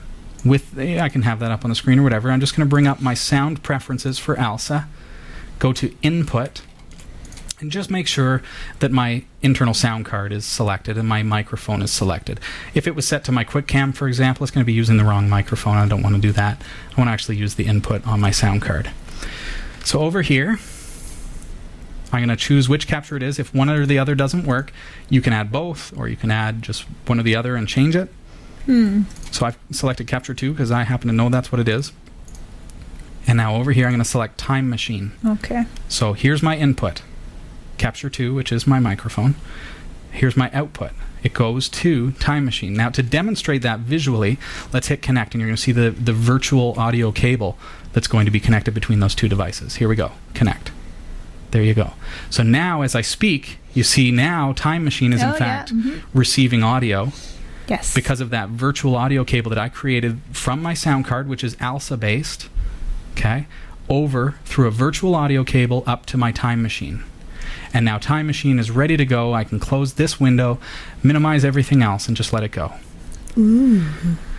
[0.43, 2.29] with eh, I can have that up on the screen or whatever.
[2.31, 4.85] I'm just going to bring up my sound preferences for ALSA.
[5.59, 6.61] Go to input
[7.61, 8.41] and just make sure
[8.79, 12.39] that my internal sound card is selected and my microphone is selected.
[12.73, 15.05] If it was set to my QuickCam, for example, it's going to be using the
[15.05, 15.77] wrong microphone.
[15.77, 16.61] I don't want to do that.
[16.91, 18.91] I want to actually use the input on my sound card.
[19.85, 20.57] So over here,
[22.11, 23.39] I'm going to choose which capture it is.
[23.39, 24.71] If one or the other doesn't work,
[25.09, 27.95] you can add both, or you can add just one or the other and change
[27.95, 28.09] it.
[28.65, 29.03] Hmm.
[29.31, 31.91] So I've selected capture 2 because I happen to know that's what it is.
[33.27, 35.11] And now over here, I'm going to select time machine.
[35.25, 35.65] Okay.
[35.87, 37.01] So here's my input,
[37.77, 39.35] capture 2, which is my microphone.
[40.11, 40.91] Here's my output.
[41.23, 42.75] It goes to Time Machine.
[42.75, 44.37] Now, to demonstrate that visually,
[44.71, 47.57] let's hit connect, and you're going to see the, the virtual audio cable
[47.93, 49.77] that's going to be connected between those two devices.
[49.77, 50.11] Here we go.
[50.35, 50.71] Connect.
[51.51, 51.93] There you go.
[52.29, 55.73] So now, as I speak, you see now Time Machine is Oh, in yeah, fact
[56.13, 57.11] receiving audio
[57.67, 57.93] Yes.
[57.95, 61.55] because of that virtual audio cable that I created from my sound card, which is
[61.61, 62.49] ALSA based.
[63.13, 63.47] okay,
[63.87, 67.03] over through a virtual audio cable up to my time machine.
[67.73, 69.33] And now Time Machine is ready to go.
[69.33, 70.59] I can close this window,
[71.03, 72.73] minimize everything else, and just let it go.
[73.37, 73.83] Ooh,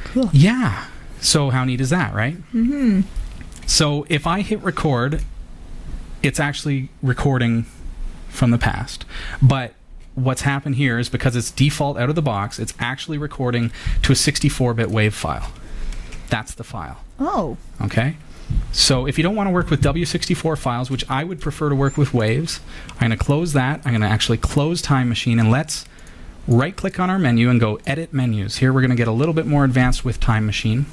[0.05, 0.31] cool.
[0.33, 0.87] Yeah.
[1.21, 2.37] So how neat is that, right?
[2.55, 3.03] Mm-hmm.
[3.67, 5.23] So if I hit record,
[6.27, 7.67] it's actually recording
[8.29, 9.05] from the past.
[9.41, 9.75] But
[10.15, 13.71] what's happened here is because it's default out of the box, it's actually recording
[14.03, 15.53] to a 64-bit WAV file.
[16.29, 16.99] That's the file.
[17.19, 18.17] Oh, Okay?
[18.73, 21.75] So if you don't want to work with W64 files, which I would prefer to
[21.75, 22.61] work with waves,
[22.95, 23.81] I'm going to close that.
[23.85, 25.85] I'm going to actually close Time Machine and let's
[26.47, 28.59] right click on our menu and go Edit Menus.
[28.59, 30.87] Here we're going to get a little bit more advanced with Time Machine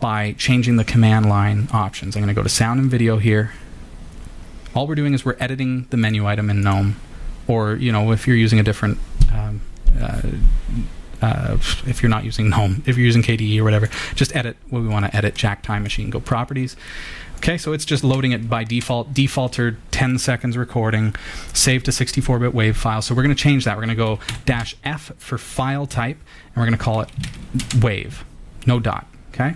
[0.00, 2.16] by changing the command line options.
[2.16, 3.52] I'm going to go to Sound and Video here.
[4.74, 6.96] All we're doing is we're editing the menu item in GNOME,
[7.48, 8.98] or you know if you're using a different
[9.32, 9.60] um,
[10.00, 10.22] uh,
[11.22, 11.56] uh,
[11.86, 14.88] if you're not using GNOME, if you're using KDE or whatever, just edit what we
[14.88, 15.34] want to edit.
[15.34, 16.76] Jack Time Machine, go Properties.
[17.36, 21.14] Okay, so it's just loading it by default, defaulted 10 seconds recording,
[21.54, 23.00] save to 64-bit WAV file.
[23.00, 23.76] So we're going to change that.
[23.78, 27.08] We're going to go dash F for file type, and we're going to call it
[27.78, 28.12] WAV,
[28.66, 29.06] no dot.
[29.32, 29.54] Okay.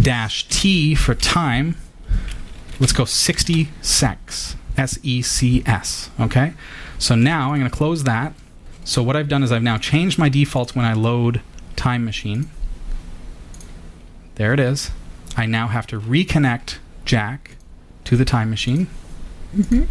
[0.00, 1.76] Dash T for time.
[2.80, 4.56] Let's go 60 secs.
[4.76, 6.10] S E C S.
[6.18, 6.54] Okay.
[6.98, 8.32] So now I'm going to close that.
[8.84, 11.42] So what I've done is I've now changed my defaults when I load
[11.76, 12.50] Time Machine.
[14.36, 14.90] There it is.
[15.36, 17.56] I now have to reconnect Jack
[18.04, 18.88] to the Time Machine.
[19.54, 19.84] Mm-hmm.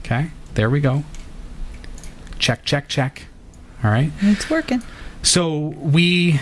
[0.00, 1.04] Okay, there we go.
[2.38, 3.26] Check, check, check.
[3.82, 4.10] All right.
[4.20, 4.82] it's working.
[5.22, 6.40] So we,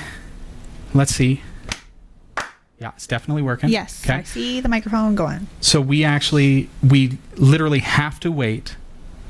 [0.94, 1.42] let's see.
[2.82, 3.70] Yeah, it's definitely working.
[3.70, 4.14] Yes, Okay.
[4.14, 5.46] I see the microphone going.
[5.60, 8.74] So we actually, we literally have to wait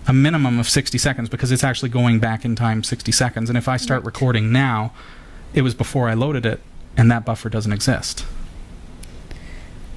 [0.06, 3.50] a minimum of 60 seconds because it's actually going back in time 60 seconds.
[3.50, 4.06] And if I start Right.
[4.06, 4.92] recording now,
[5.52, 6.60] it was before I loaded it,
[6.96, 8.24] and that buffer doesn't exist.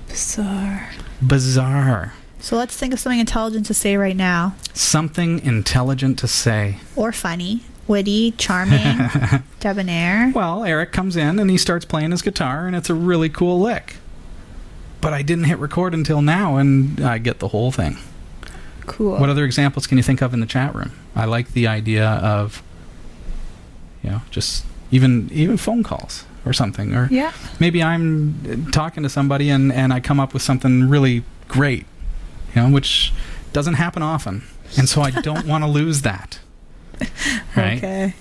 [0.10, 0.90] Bizarre.
[1.26, 2.14] Bizarre.
[2.40, 6.78] So let's think of something intelligent to say right now, Something intelligent to say.
[6.96, 8.98] or funny, witty, charming,
[9.60, 10.32] debonair.
[10.34, 13.60] Well, Eric comes in and he starts playing his guitar, and it's a really cool
[13.60, 13.98] lick.
[15.02, 17.98] But I didn't hit record until now, and I get the whole thing.
[18.86, 19.18] Cool.
[19.18, 20.92] What other examples can you think of in the chat room?
[21.16, 22.62] I like the idea of,
[24.04, 27.34] you know, just even even phone calls or something, or yeah.
[27.60, 31.86] maybe I'm talking to somebody and and I come up with something really great,
[32.54, 33.12] you know, which
[33.54, 34.44] doesn't happen often,
[34.78, 36.40] and so I don't want to lose that.
[37.56, 37.78] Right?
[37.78, 38.14] Okay.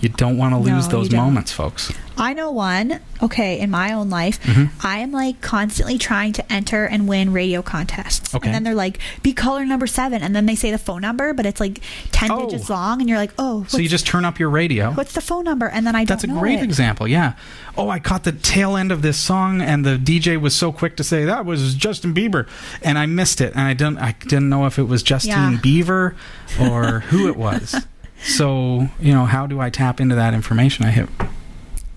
[0.00, 1.92] You don't want to lose No, those moments, folks.
[2.16, 3.00] I know one.
[3.22, 4.70] Okay, in my own life, Mhm.
[4.82, 8.34] I am like constantly trying to enter and win radio contests.
[8.34, 8.46] Okay.
[8.48, 10.22] And then they're like, be caller number seven.
[10.22, 11.80] And then they say the phone number, but it's like
[12.12, 12.48] 10 Oh.
[12.48, 13.00] digits long.
[13.00, 14.90] And you're like, oh, So you just turn up your radio.
[14.92, 15.66] what's the phone number?
[15.66, 16.62] And then I That's a great it.
[16.62, 17.06] example.
[17.08, 17.32] Yeah.
[17.76, 20.96] Oh, I caught the tail end of this song, and the DJ was so quick
[20.96, 22.46] to say that was Justin Bieber,
[22.82, 23.98] and I missed it, and I didn't.
[23.98, 25.58] I didn't know if it was Justine Yeah.
[25.58, 26.14] Bieber
[26.58, 27.74] or who it was.
[28.22, 30.84] So you know, how do I tap into that information?
[30.84, 31.08] I hit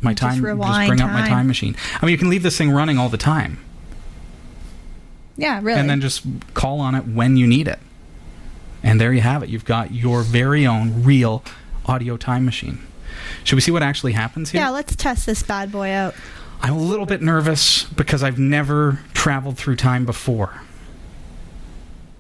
[0.01, 0.45] my Just time.
[0.45, 1.30] rewind bring up my time.
[1.30, 1.76] time machine.
[2.01, 3.57] I mean, you can leave this thing running all the time,
[5.38, 5.80] Yeah, really.
[5.80, 7.80] and then just call on it when you need it.
[8.82, 9.49] And there you have it.
[9.49, 11.43] You've got your very own real
[11.86, 12.80] audio time machine.
[13.45, 14.61] Should we see what actually happens here?
[14.61, 16.15] yeah, let's test this bad boy out.
[16.61, 20.61] I'm a little bit nervous because I've never traveled through time before.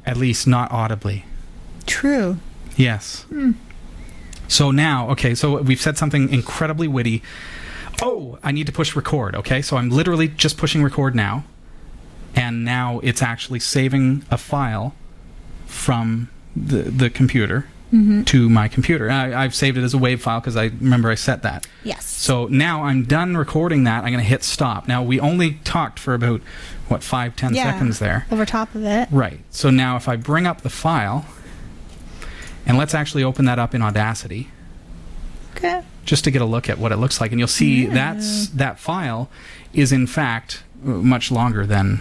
[0.05, 1.25] At least not audibly.
[1.85, 2.37] True.
[2.75, 3.23] Yes.
[3.23, 3.51] Hmm.
[4.53, 7.23] So now, okay, so we've said something incredibly witty.
[8.03, 9.63] Oh, I need to push record, okay?
[9.63, 11.43] So I'm literally just pushing record now.
[12.35, 14.93] And now it's actually saving a file
[15.65, 18.23] from the, the computer mm-hmm.
[18.25, 19.09] to my computer.
[19.09, 21.65] I, I've saved it as a WAV file because I remember I set that.
[21.83, 22.05] Yes.
[22.05, 24.03] So now I'm done recording that.
[24.03, 24.87] I'm going to hit stop.
[24.87, 26.41] Now we only talked for about
[26.89, 27.71] what five, ten yeah.
[27.71, 28.27] seconds there.
[28.29, 29.09] Over top of it.
[29.11, 29.39] Right.
[29.49, 31.25] So now if I bring up the file,
[32.65, 34.49] and let's actually open that up in Audacity,
[35.55, 35.81] Okay.
[36.05, 38.79] just to get a look at what it looks like, and you'll see that's that
[38.79, 39.29] file
[39.73, 41.99] is in fact much longer than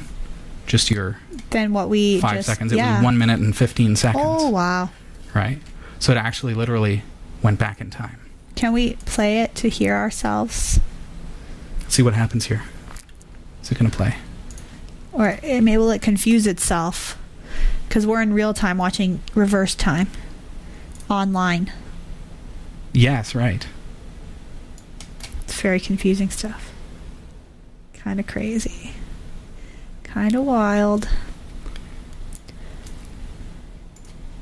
[0.66, 1.18] just your
[1.50, 2.72] Then what we five just, seconds.
[2.72, 2.96] It yeah.
[2.96, 4.24] was one minute and fifteen oh, seconds.
[4.26, 4.90] Oh, wow.
[5.34, 5.58] Right.
[5.98, 7.02] So it actually literally
[7.42, 8.18] went back in time.
[8.54, 10.80] Can we play it to hear ourselves?
[11.88, 12.62] see what happens here.
[13.62, 14.16] Is it going to play?
[15.12, 17.18] Or it, maybe will it confuse itself?
[17.86, 20.08] Because we're in real time watching reverse time
[21.10, 21.72] online.
[22.92, 23.66] Yes, right.
[25.44, 26.72] It's very confusing stuff.
[27.94, 28.92] Kind of crazy.
[30.02, 31.08] Kind of wild.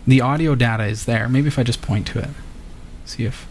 [0.07, 1.29] The audio data is there.
[1.29, 2.31] Maybe if I just point to it.
[3.05, 3.47] See if.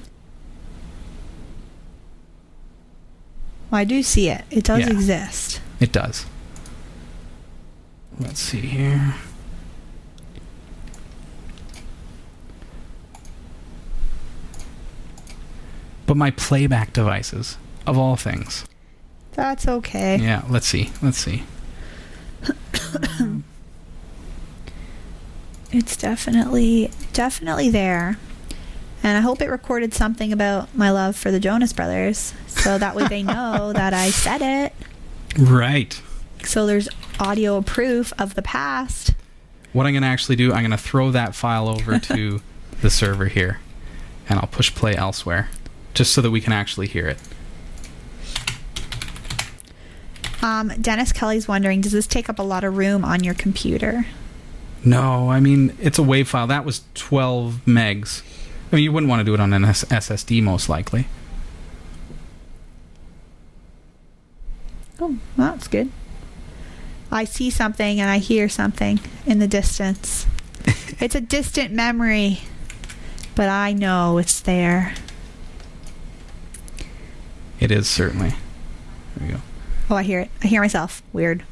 [3.69, 4.43] Well, I do see it.
[4.49, 4.89] It does Yeah.
[4.91, 5.61] exist.
[5.79, 6.25] It does.
[8.19, 9.15] Let's see here.
[16.09, 17.55] But my playback devices,
[17.85, 18.65] of all things.
[19.33, 20.17] That's okay.
[20.17, 20.89] Yeah, let's see.
[21.03, 21.43] Let's see.
[25.71, 28.17] It's definitely definitely there.
[29.03, 32.95] And I hope it recorded something about my love for the Jonas Brothers so that
[32.95, 34.73] way they know that I said it.
[35.37, 36.01] Right.
[36.43, 36.89] So there's
[37.19, 39.13] audio proof of the past.
[39.73, 42.41] What I'm going to actually do, I'm going to throw that file over to
[42.81, 43.59] the server here,
[44.27, 45.49] and I'll push play elsewhere,
[45.93, 47.17] just so that we can actually hear it.
[50.41, 54.05] Um, Dennis Kelly's wondering, does this take up a lot of room on your computer?
[54.83, 56.47] No, I mean, it's a WAV file.
[56.47, 58.23] That was 12 megs.
[58.71, 61.07] I mean, you wouldn't want to do it on an S- SSD, most likely.
[65.01, 65.91] Oh, well, that's good.
[67.11, 70.27] I see something and I hear something in the distance.
[70.99, 72.41] it's a distant memory,
[73.35, 74.93] but I know it's there.
[77.59, 78.33] It is, certainly.
[79.17, 79.41] There you go.
[79.89, 80.29] Oh, I hear it.
[80.43, 81.01] I hear myself.
[81.11, 81.43] Weird.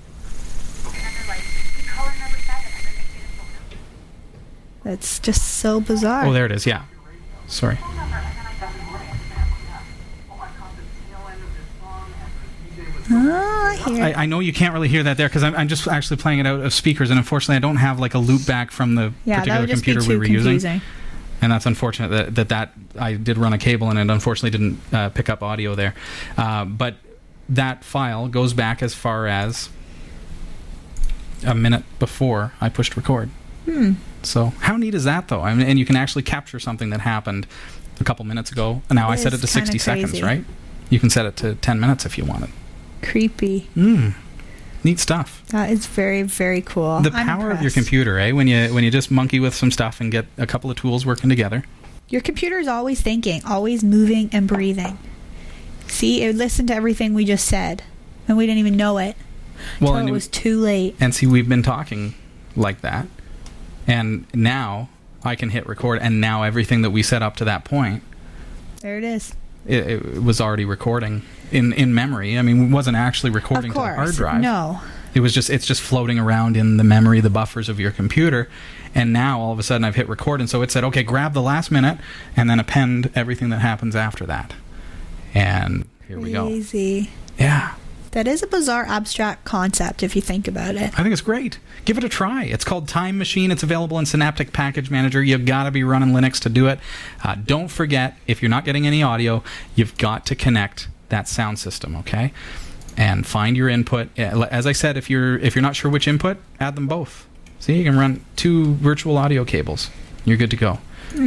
[4.83, 6.25] That's just so bizarre.
[6.25, 6.83] Oh, there it is, yeah.
[7.47, 7.77] Sorry.
[13.09, 14.23] Oh, I I.
[14.23, 16.45] I know you can't really hear that there because I'm, I'm just actually playing it
[16.45, 19.39] out of speakers, and unfortunately, I don't have like a loop back from the yeah,
[19.39, 20.81] particular would just be computer we were using.
[21.41, 24.79] And that's unfortunate that, that that I did run a cable and it unfortunately didn't
[24.93, 25.93] uh, pick up audio there.
[26.37, 26.95] Uh, but
[27.49, 29.69] that file goes back as far as
[31.45, 33.29] a minute before I pushed record.
[33.65, 33.93] Hmm.
[34.23, 35.41] So how neat is that, though?
[35.41, 37.47] I mean, and you can actually capture something that happened
[37.99, 38.81] a couple minutes ago.
[38.89, 40.43] And now I set it to 60 kinda seconds, right?
[40.89, 42.49] You can set it to 10 minutes if you wanted.
[43.01, 43.69] Creepy.
[43.75, 44.15] Mm.
[44.87, 45.43] Neat stuff.
[45.49, 47.01] That is very, very cool.
[47.01, 48.31] the I'm power of your computer, eh?
[48.31, 51.05] When you when you just monkey with some stuff and get a couple of tools
[51.05, 51.65] working together.
[52.07, 54.97] Your computer is always thinking, always moving and breathing.
[55.87, 57.83] See, it listened to everything we just said,
[58.29, 59.17] and we didn't even know it.
[59.81, 60.95] Well, it it- was too late.
[61.01, 62.13] And see, we've been talking
[62.55, 63.07] like that.
[63.87, 64.87] And now
[65.21, 68.03] I can hit record, and now everything that we set up to that point,
[68.79, 69.33] There it is.
[69.65, 72.37] It, it was already recording in, in memory.
[72.37, 74.41] I mean, it wasn't actually recording of to the hard drive.
[74.41, 74.81] No.
[75.13, 78.49] It was just it's just floating around in the memory, the buffers of your computer.
[78.93, 81.33] And now all of a sudden I've hit record, and so it said, okay, grab
[81.33, 81.97] the last minute,
[82.35, 84.53] and then append everything that happens after that.
[85.33, 86.45] And here we go.
[86.45, 87.09] Crazy.
[87.37, 87.75] Yeah.
[88.11, 90.97] That is a bizarre abstract concept if you think about it.
[90.97, 91.59] I think it's great.
[91.85, 92.45] Give it a try.
[92.45, 93.51] It's called Time Machine.
[93.51, 95.21] It's available in Synaptic Package Manager.
[95.21, 96.79] You've got to be running Linux to do it.
[97.23, 99.43] Uh, don't forget, if you're not getting any audio,
[99.75, 101.95] you've got to connect that sound system.
[101.97, 102.33] Okay,
[102.95, 104.09] and find your input.
[104.17, 107.27] Uh, As I said, if you're if you're not sure which input, add them both.
[107.59, 109.89] See, you can run two virtual audio cables.
[110.25, 110.79] You're good to go.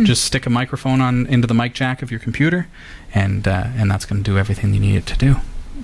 [0.02, 2.68] Just stick a microphone on into the mic jack of your computer,
[3.14, 5.36] and uh, and that's going to do everything you need it to do.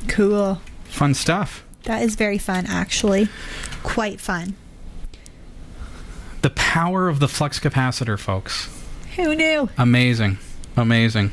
[0.09, 0.61] Cool.
[0.97, 1.62] Fun stuff.
[1.82, 3.28] That is very fun, actually.
[3.82, 4.55] Quite fun.
[6.40, 8.70] The power of the flux capacitor, folks.
[9.16, 9.68] Who knew?
[9.76, 10.38] Amazing.
[10.74, 11.32] Amazing.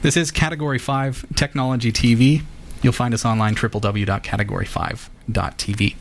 [0.00, 2.40] This is Category 5 Technology TV.
[2.82, 5.96] You'll find us online, www.category5.tv.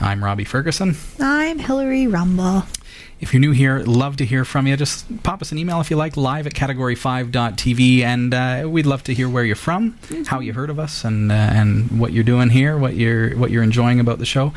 [0.00, 0.94] I'm Robbie Ferguson.
[1.18, 2.68] I'm Hillary Rumball.
[3.20, 4.78] If you're new here, love to hear from you.
[4.78, 9.04] Just pop us an email if you like, live at category5.tv, and uh, we'd love
[9.04, 12.24] to hear where you're from, how you heard of us, and uh, and what you're
[12.24, 14.54] doing here, what you're what you're enjoying about the show.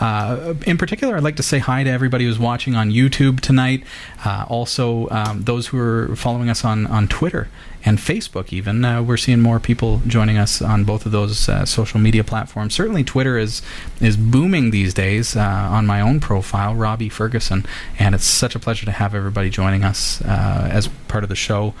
[0.00, 3.84] Uh, in particular, I'd like to say hi to everybody who's watching on YouTube tonight.
[4.24, 7.48] Uh, also, um, those who are following us on on Twitter
[7.86, 8.52] and Facebook.
[8.52, 12.24] Even uh, we're seeing more people joining us on both of those uh, social media
[12.24, 12.74] platforms.
[12.74, 13.62] Certainly, Twitter is
[14.00, 15.36] is booming these days.
[15.36, 17.64] Uh, on my own profile, Robbie Ferguson,
[17.98, 21.36] and it's such a pleasure to have everybody joining us uh, as part of the
[21.36, 21.72] show.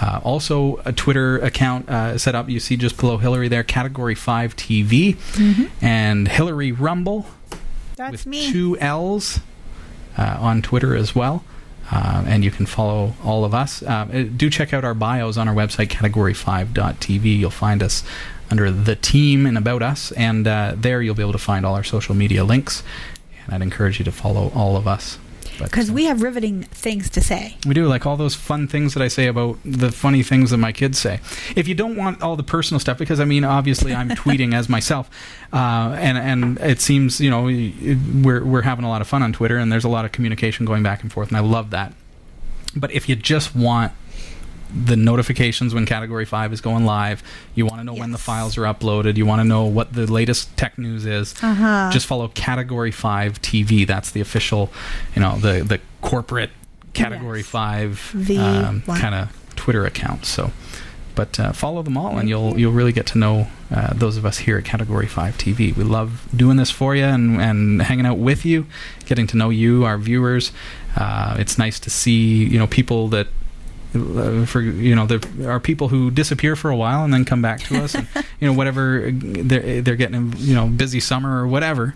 [0.00, 2.48] Uh, also, a Twitter account uh, set up.
[2.48, 5.16] You see just below Hillary there, Category Five TV,
[5.80, 7.24] and Hillary Rumball
[7.96, 8.52] That's with me.
[8.52, 9.40] two L's
[10.18, 11.42] uh, on Twitter as well.
[11.90, 13.82] Uh, and you can follow all of us.
[13.82, 17.38] Uh, uh, do check out our bios on our website, category5.tv.
[17.38, 18.02] You'll find us
[18.50, 21.74] under the team and about us, and uh, there you'll be able to find all
[21.74, 22.82] our social media links.
[23.44, 25.18] And I'd encourage you to follow all of us.
[25.58, 27.56] Because uh, we have riveting things to say.
[27.66, 30.58] we do like all those fun things that I say about the funny things that
[30.58, 31.20] my kids say.
[31.56, 34.68] If you don't want all the personal stuff, because I mean, obviously, I'm tweeting as
[34.68, 35.10] myself,
[35.52, 39.32] uh, and and it seems you know we're we're having a lot of fun on
[39.32, 41.92] Twitter, and there's a lot of communication going back and forth, and I love that.
[42.76, 43.92] But if you just want
[44.74, 47.22] the notifications when Category Five is going live.
[47.54, 49.16] You want to know when the files are uploaded.
[49.16, 51.34] You want to know what the latest tech news is.
[51.42, 51.90] Uh-huh.
[51.92, 53.86] Just follow Category Five TV.
[53.86, 54.70] That's the official,
[55.14, 56.50] you know, the the corporate
[56.92, 57.46] Category Yes.
[57.46, 60.24] Five um, kind of Twitter account.
[60.24, 60.50] So.
[61.16, 64.26] But uh, follow them all, and you'll you'll really get to know uh, those of
[64.26, 65.72] us here at Category Five TV.
[65.76, 68.66] We love doing this for you and, and hanging out with you,
[69.06, 70.50] getting to know you, our viewers.
[70.96, 73.28] Uh, it's nice to see you know people that
[74.46, 77.60] for you know there are people who disappear for a while and then come back
[77.64, 78.06] to us, and
[78.40, 81.94] you know whatever they're they're getting you know busy summer or whatever.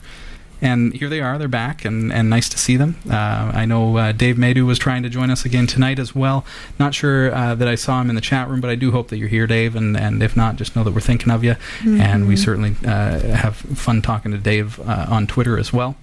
[0.61, 2.97] And here they are, they're back, and, and nice to see them.
[3.09, 6.45] Uh, I know uh, Dave Maydew was trying to join us again tonight as well.
[6.81, 9.07] Not sure uh, that I saw him in the chat room, but I do hope
[9.11, 9.77] that you're here, Dave.
[9.77, 11.55] And, and if not, just know that we're thinking of you.
[11.87, 15.95] And we certainly uh, have fun talking to Dave uh, on Twitter as well.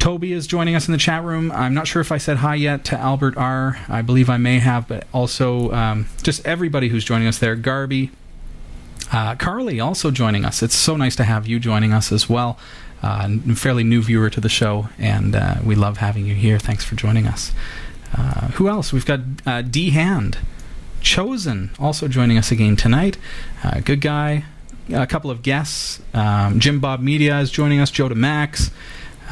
[0.00, 1.52] Toby is joining us in the chat room.
[1.52, 3.78] I'm not sure if I said hi yet to Albert R.
[3.86, 7.54] I believe I may have, but also um, just everybody who's joining us there.
[7.54, 8.10] Garby,
[9.12, 10.62] uh, Carly also joining us.
[10.62, 12.58] It's so nice to have you joining us as well.
[13.02, 16.58] Uh, fairly new viewer to the show, and uh, we love having you here.
[16.58, 17.52] Thanks for joining us.
[18.16, 18.94] Uh, who else?
[18.94, 20.38] We've got uh, D Hand,
[21.02, 23.18] Chosen, also joining us again tonight.
[23.62, 24.44] Uh, good guy.
[24.92, 26.00] A couple of guests.
[26.14, 27.90] Um, Jim Bob Media is joining us.
[27.90, 28.70] Joe DeMax.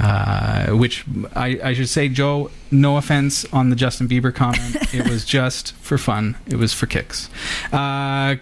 [0.01, 4.77] Uh, which I, I should say, Joe, no offense on the Justin Bieber comment.
[4.95, 6.37] it was just for fun.
[6.47, 7.29] It was for kicks.
[7.73, 8.37] Uh,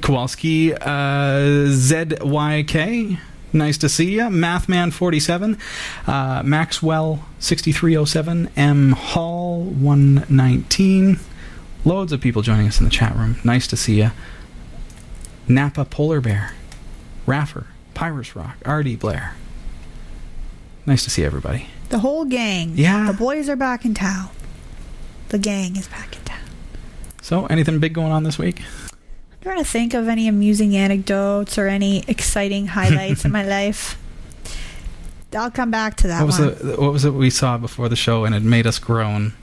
[0.00, 3.18] Kowalski, uh, ZYK.
[3.52, 4.22] Nice to see you.
[4.22, 5.58] Mathman47,
[6.06, 11.18] uh, Maxwell6307, M Hall119.
[11.84, 13.36] Loads of people joining us in the chat room.
[13.44, 14.10] Nice to see you.
[15.46, 16.54] Napa Polar Bear,
[17.24, 18.96] Raffer, Pyrus Rock, R.D.
[18.96, 19.34] Blair.
[20.88, 21.66] Nice to see everybody.
[21.90, 22.72] The whole gang.
[22.74, 23.06] Yeah.
[23.12, 24.30] The boys are back in town.
[25.28, 26.40] The gang is back in town.
[27.20, 28.60] So, anything big going on this week?
[28.62, 33.98] I'm trying to think of any amusing anecdotes or any exciting highlights in my life.
[35.36, 36.48] I'll come back to that What was one.
[36.72, 36.78] it?
[36.80, 39.34] What was it we saw before the show and it made us groan?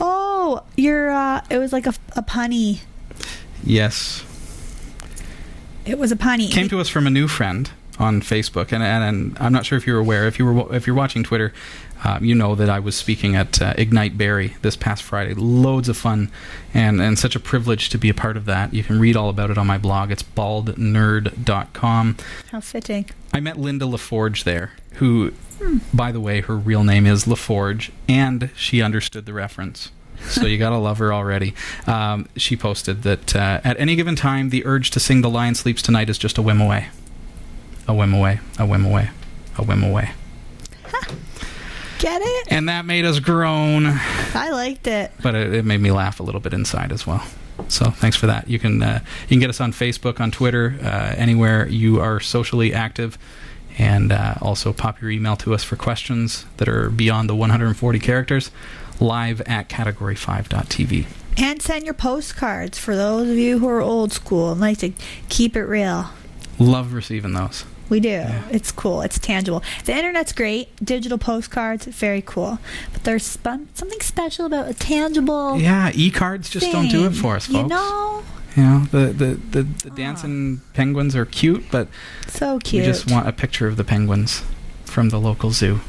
[0.00, 1.08] Oh, you're.
[1.10, 2.80] Uh, it was like a, a punny.
[3.62, 4.24] Yes,
[5.86, 6.50] It was a punny.
[6.50, 9.76] came to us from a new friend on Facebook, and and, and I'm not sure
[9.78, 10.26] if you're aware.
[10.26, 11.52] If you were if you're watching Twitter,
[12.04, 15.34] uh, you know that I was speaking at uh, Ignite Barrie this past Friday.
[15.34, 16.30] Loads of fun,
[16.74, 18.74] and and such a privilege to be a part of that.
[18.74, 20.10] You can read all about it on my blog.
[20.10, 22.16] It's baldnerd.com.
[22.50, 23.06] How fitting.
[23.32, 25.32] I met Linda LaForge there, who,
[25.94, 29.90] by the way, her real name is LaForge, and she understood the reference.
[30.28, 31.54] So you gotta love her already.
[31.86, 35.54] Um, she posted that uh, at any given time, the urge to sing "The Lion
[35.54, 36.88] Sleeps Tonight" is just a whim away,
[37.88, 39.10] a whim away, a whim away,
[39.58, 40.10] a whim away,
[41.98, 42.48] Get it?
[42.50, 43.86] and that made us groan.
[43.86, 45.12] I liked it.
[45.22, 47.22] But it, it made me laugh a little bit inside as well.
[47.68, 48.48] So thanks for that.
[48.48, 52.18] You can uh, you can get us on Facebook, on Twitter, uh, anywhere you are
[52.18, 53.18] socially active,
[53.78, 57.98] and uh, also pop your email to us for questions that are beyond the 140
[58.00, 58.50] characters.
[59.00, 61.06] Live at category5.tv.
[61.38, 64.92] And send your postcards for those of you who are old school and like to
[65.28, 66.10] keep it real.
[66.58, 67.64] Love receiving those.
[67.88, 68.24] We do.
[68.50, 69.02] It's cool.
[69.02, 69.62] It's tangible.
[69.84, 70.74] The internet's great.
[70.84, 72.58] Digital postcards, very cool.
[72.92, 75.58] But there's spun- something special about a tangible.
[75.58, 77.68] Yeah, e-cards just don't do it for us, You folks.
[77.70, 78.22] know,
[78.56, 79.94] You know, the the, the, the ah.
[79.94, 81.88] dancing penguins are cute, but
[82.28, 82.82] so cute.
[82.82, 84.42] we just want a picture of the penguins
[84.84, 85.80] from the local zoo.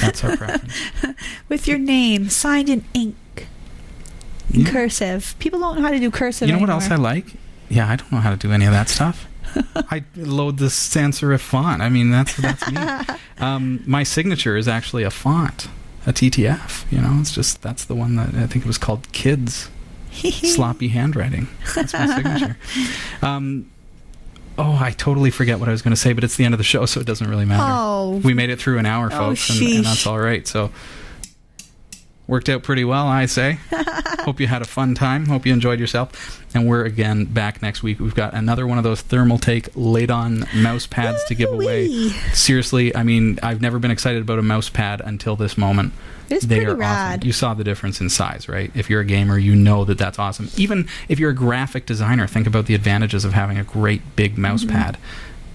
[0.00, 0.74] That's our preference.
[1.48, 3.16] With your name signed in ink,
[4.52, 4.70] in Yeah.
[4.70, 5.34] cursive.
[5.38, 6.48] People don't know how to do cursive.
[6.48, 7.26] You know what else I like?
[7.70, 9.26] Yeah, I don't know how to do any of that stuff.
[9.76, 11.80] I load the sans serif font.
[11.82, 12.80] I mean, that's that's me.
[13.38, 15.66] Um, my signature is actually a font,
[16.06, 16.90] a TTF.
[16.92, 19.68] You know, it's just that's the one that I think it was called Kids
[20.12, 21.48] Sloppy Handwriting.
[21.74, 22.56] That's my signature.
[23.22, 23.68] Um,
[24.56, 26.58] oh, I totally forget what I was going to say, but it's the end of
[26.58, 27.64] the show, so it doesn't really matter.
[27.66, 30.46] Oh, We made it through an hour, Oh, folks, and, and that's all right.
[30.46, 30.70] So
[32.26, 33.58] worked out pretty well, I say.
[34.20, 35.26] Hope you had a fun time.
[35.26, 36.40] Hope you enjoyed yourself.
[36.54, 38.00] And we're again back next week.
[38.00, 41.88] We've got another one of those Thermaltake laid on mouse pads to give away.
[42.32, 45.92] Seriously, I mean, I've never been excited about a mouse pad until this moment.
[46.30, 47.18] It's they pretty are rad.
[47.18, 47.26] awesome.
[47.26, 48.70] You saw the difference in size, right?
[48.74, 50.48] If you're a gamer, you know that that's awesome.
[50.56, 54.38] Even if you're a graphic designer, think about the advantages of having a great big
[54.38, 54.72] mouse Mm-hmm.
[54.76, 54.96] pad.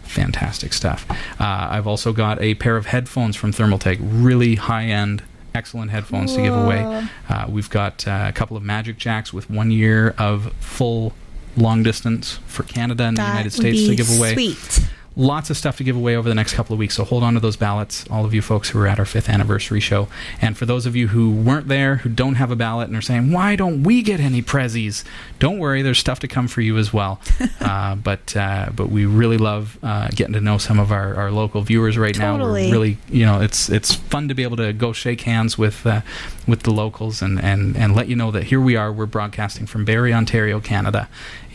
[0.03, 1.05] Fantastic stuff.
[1.39, 5.24] Uh, I've also got a pair of headphones from Thermaltake, really high end,
[5.54, 7.08] excellent headphones to give away.
[7.28, 11.14] Uh, we've got uh, a couple of Magic Jacks with one year of full
[11.58, 14.89] long distance for Canada and the That United would States to give away Sweet.
[15.20, 16.95] Lots of stuff to give away over the next couple of weeks.
[16.95, 19.28] So hold on to those ballots, all of you folks who are at our fifth
[19.28, 20.07] anniversary show.
[20.41, 23.01] And for those of you who weren't there, who don't have a ballot and are
[23.01, 25.03] saying, why don't we get any prezzies?
[25.38, 27.20] Don't worry, there's stuff to come for you as well.
[27.59, 31.32] uh, but uh, but we really love uh, getting to know some of our, our
[31.32, 32.38] local viewers right now.
[32.38, 32.67] Totally.
[32.67, 35.86] We're really, you know, it's it's fun to be able to go shake hands with
[35.86, 36.01] uh,
[36.49, 38.91] with the locals and, and, and let you know that here we are.
[38.91, 41.07] We're broadcasting from Barrie, Ontario, Canada,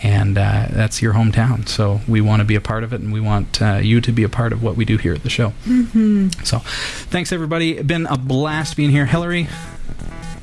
[0.03, 1.69] and uh, that's your hometown.
[1.69, 4.13] So we want to be a part of it, and we want uh, you to
[4.13, 5.51] be a part of what we do here at the show.
[5.65, 6.29] Mm-hmm.
[6.45, 7.81] So, thanks everybody.
[7.83, 9.49] Been a blast being here, Hillary.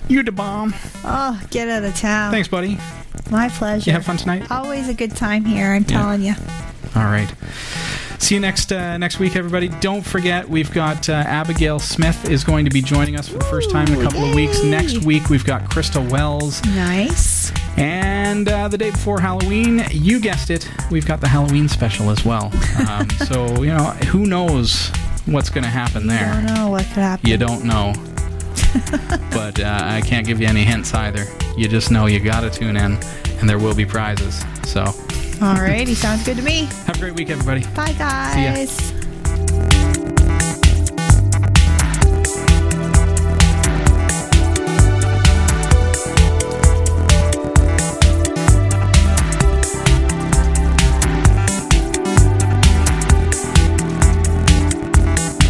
[0.08, 0.74] You're the bomb.
[1.04, 2.32] Oh, get out of town.
[2.32, 2.78] Thanks, buddy.
[3.30, 3.90] My pleasure.
[3.90, 4.50] You have fun tonight.
[4.52, 5.68] Always a good time here.
[5.74, 5.88] I'm Yeah.
[5.88, 6.34] telling you.
[6.96, 7.34] All right.
[8.20, 9.70] See you next uh, next week, everybody.
[9.80, 13.46] Don't forget, we've got uh, Abigail Smith is going to be joining us for the
[13.46, 14.64] first time in a couple of weeks.
[14.64, 16.64] Next week, we've got Krista Wells.
[16.66, 17.52] Nice.
[17.78, 22.24] And uh, the day before Halloween, you guessed it, we've got the Halloween special as
[22.26, 22.52] well.
[22.88, 24.90] Um, so, you know, who knows
[25.26, 26.32] what's going to happen there?
[26.32, 27.30] I don't know what could happen.
[27.30, 27.94] You don't know.
[29.32, 31.26] but uh, I can't give you any hints either.
[31.58, 32.98] You just know you got to tune in,
[33.40, 34.40] and there will be prizes.
[34.66, 34.86] So,
[35.42, 36.66] Alrighty, sounds good to me.
[36.86, 37.66] have a great week, everybody.
[37.76, 38.94] Bye, guys.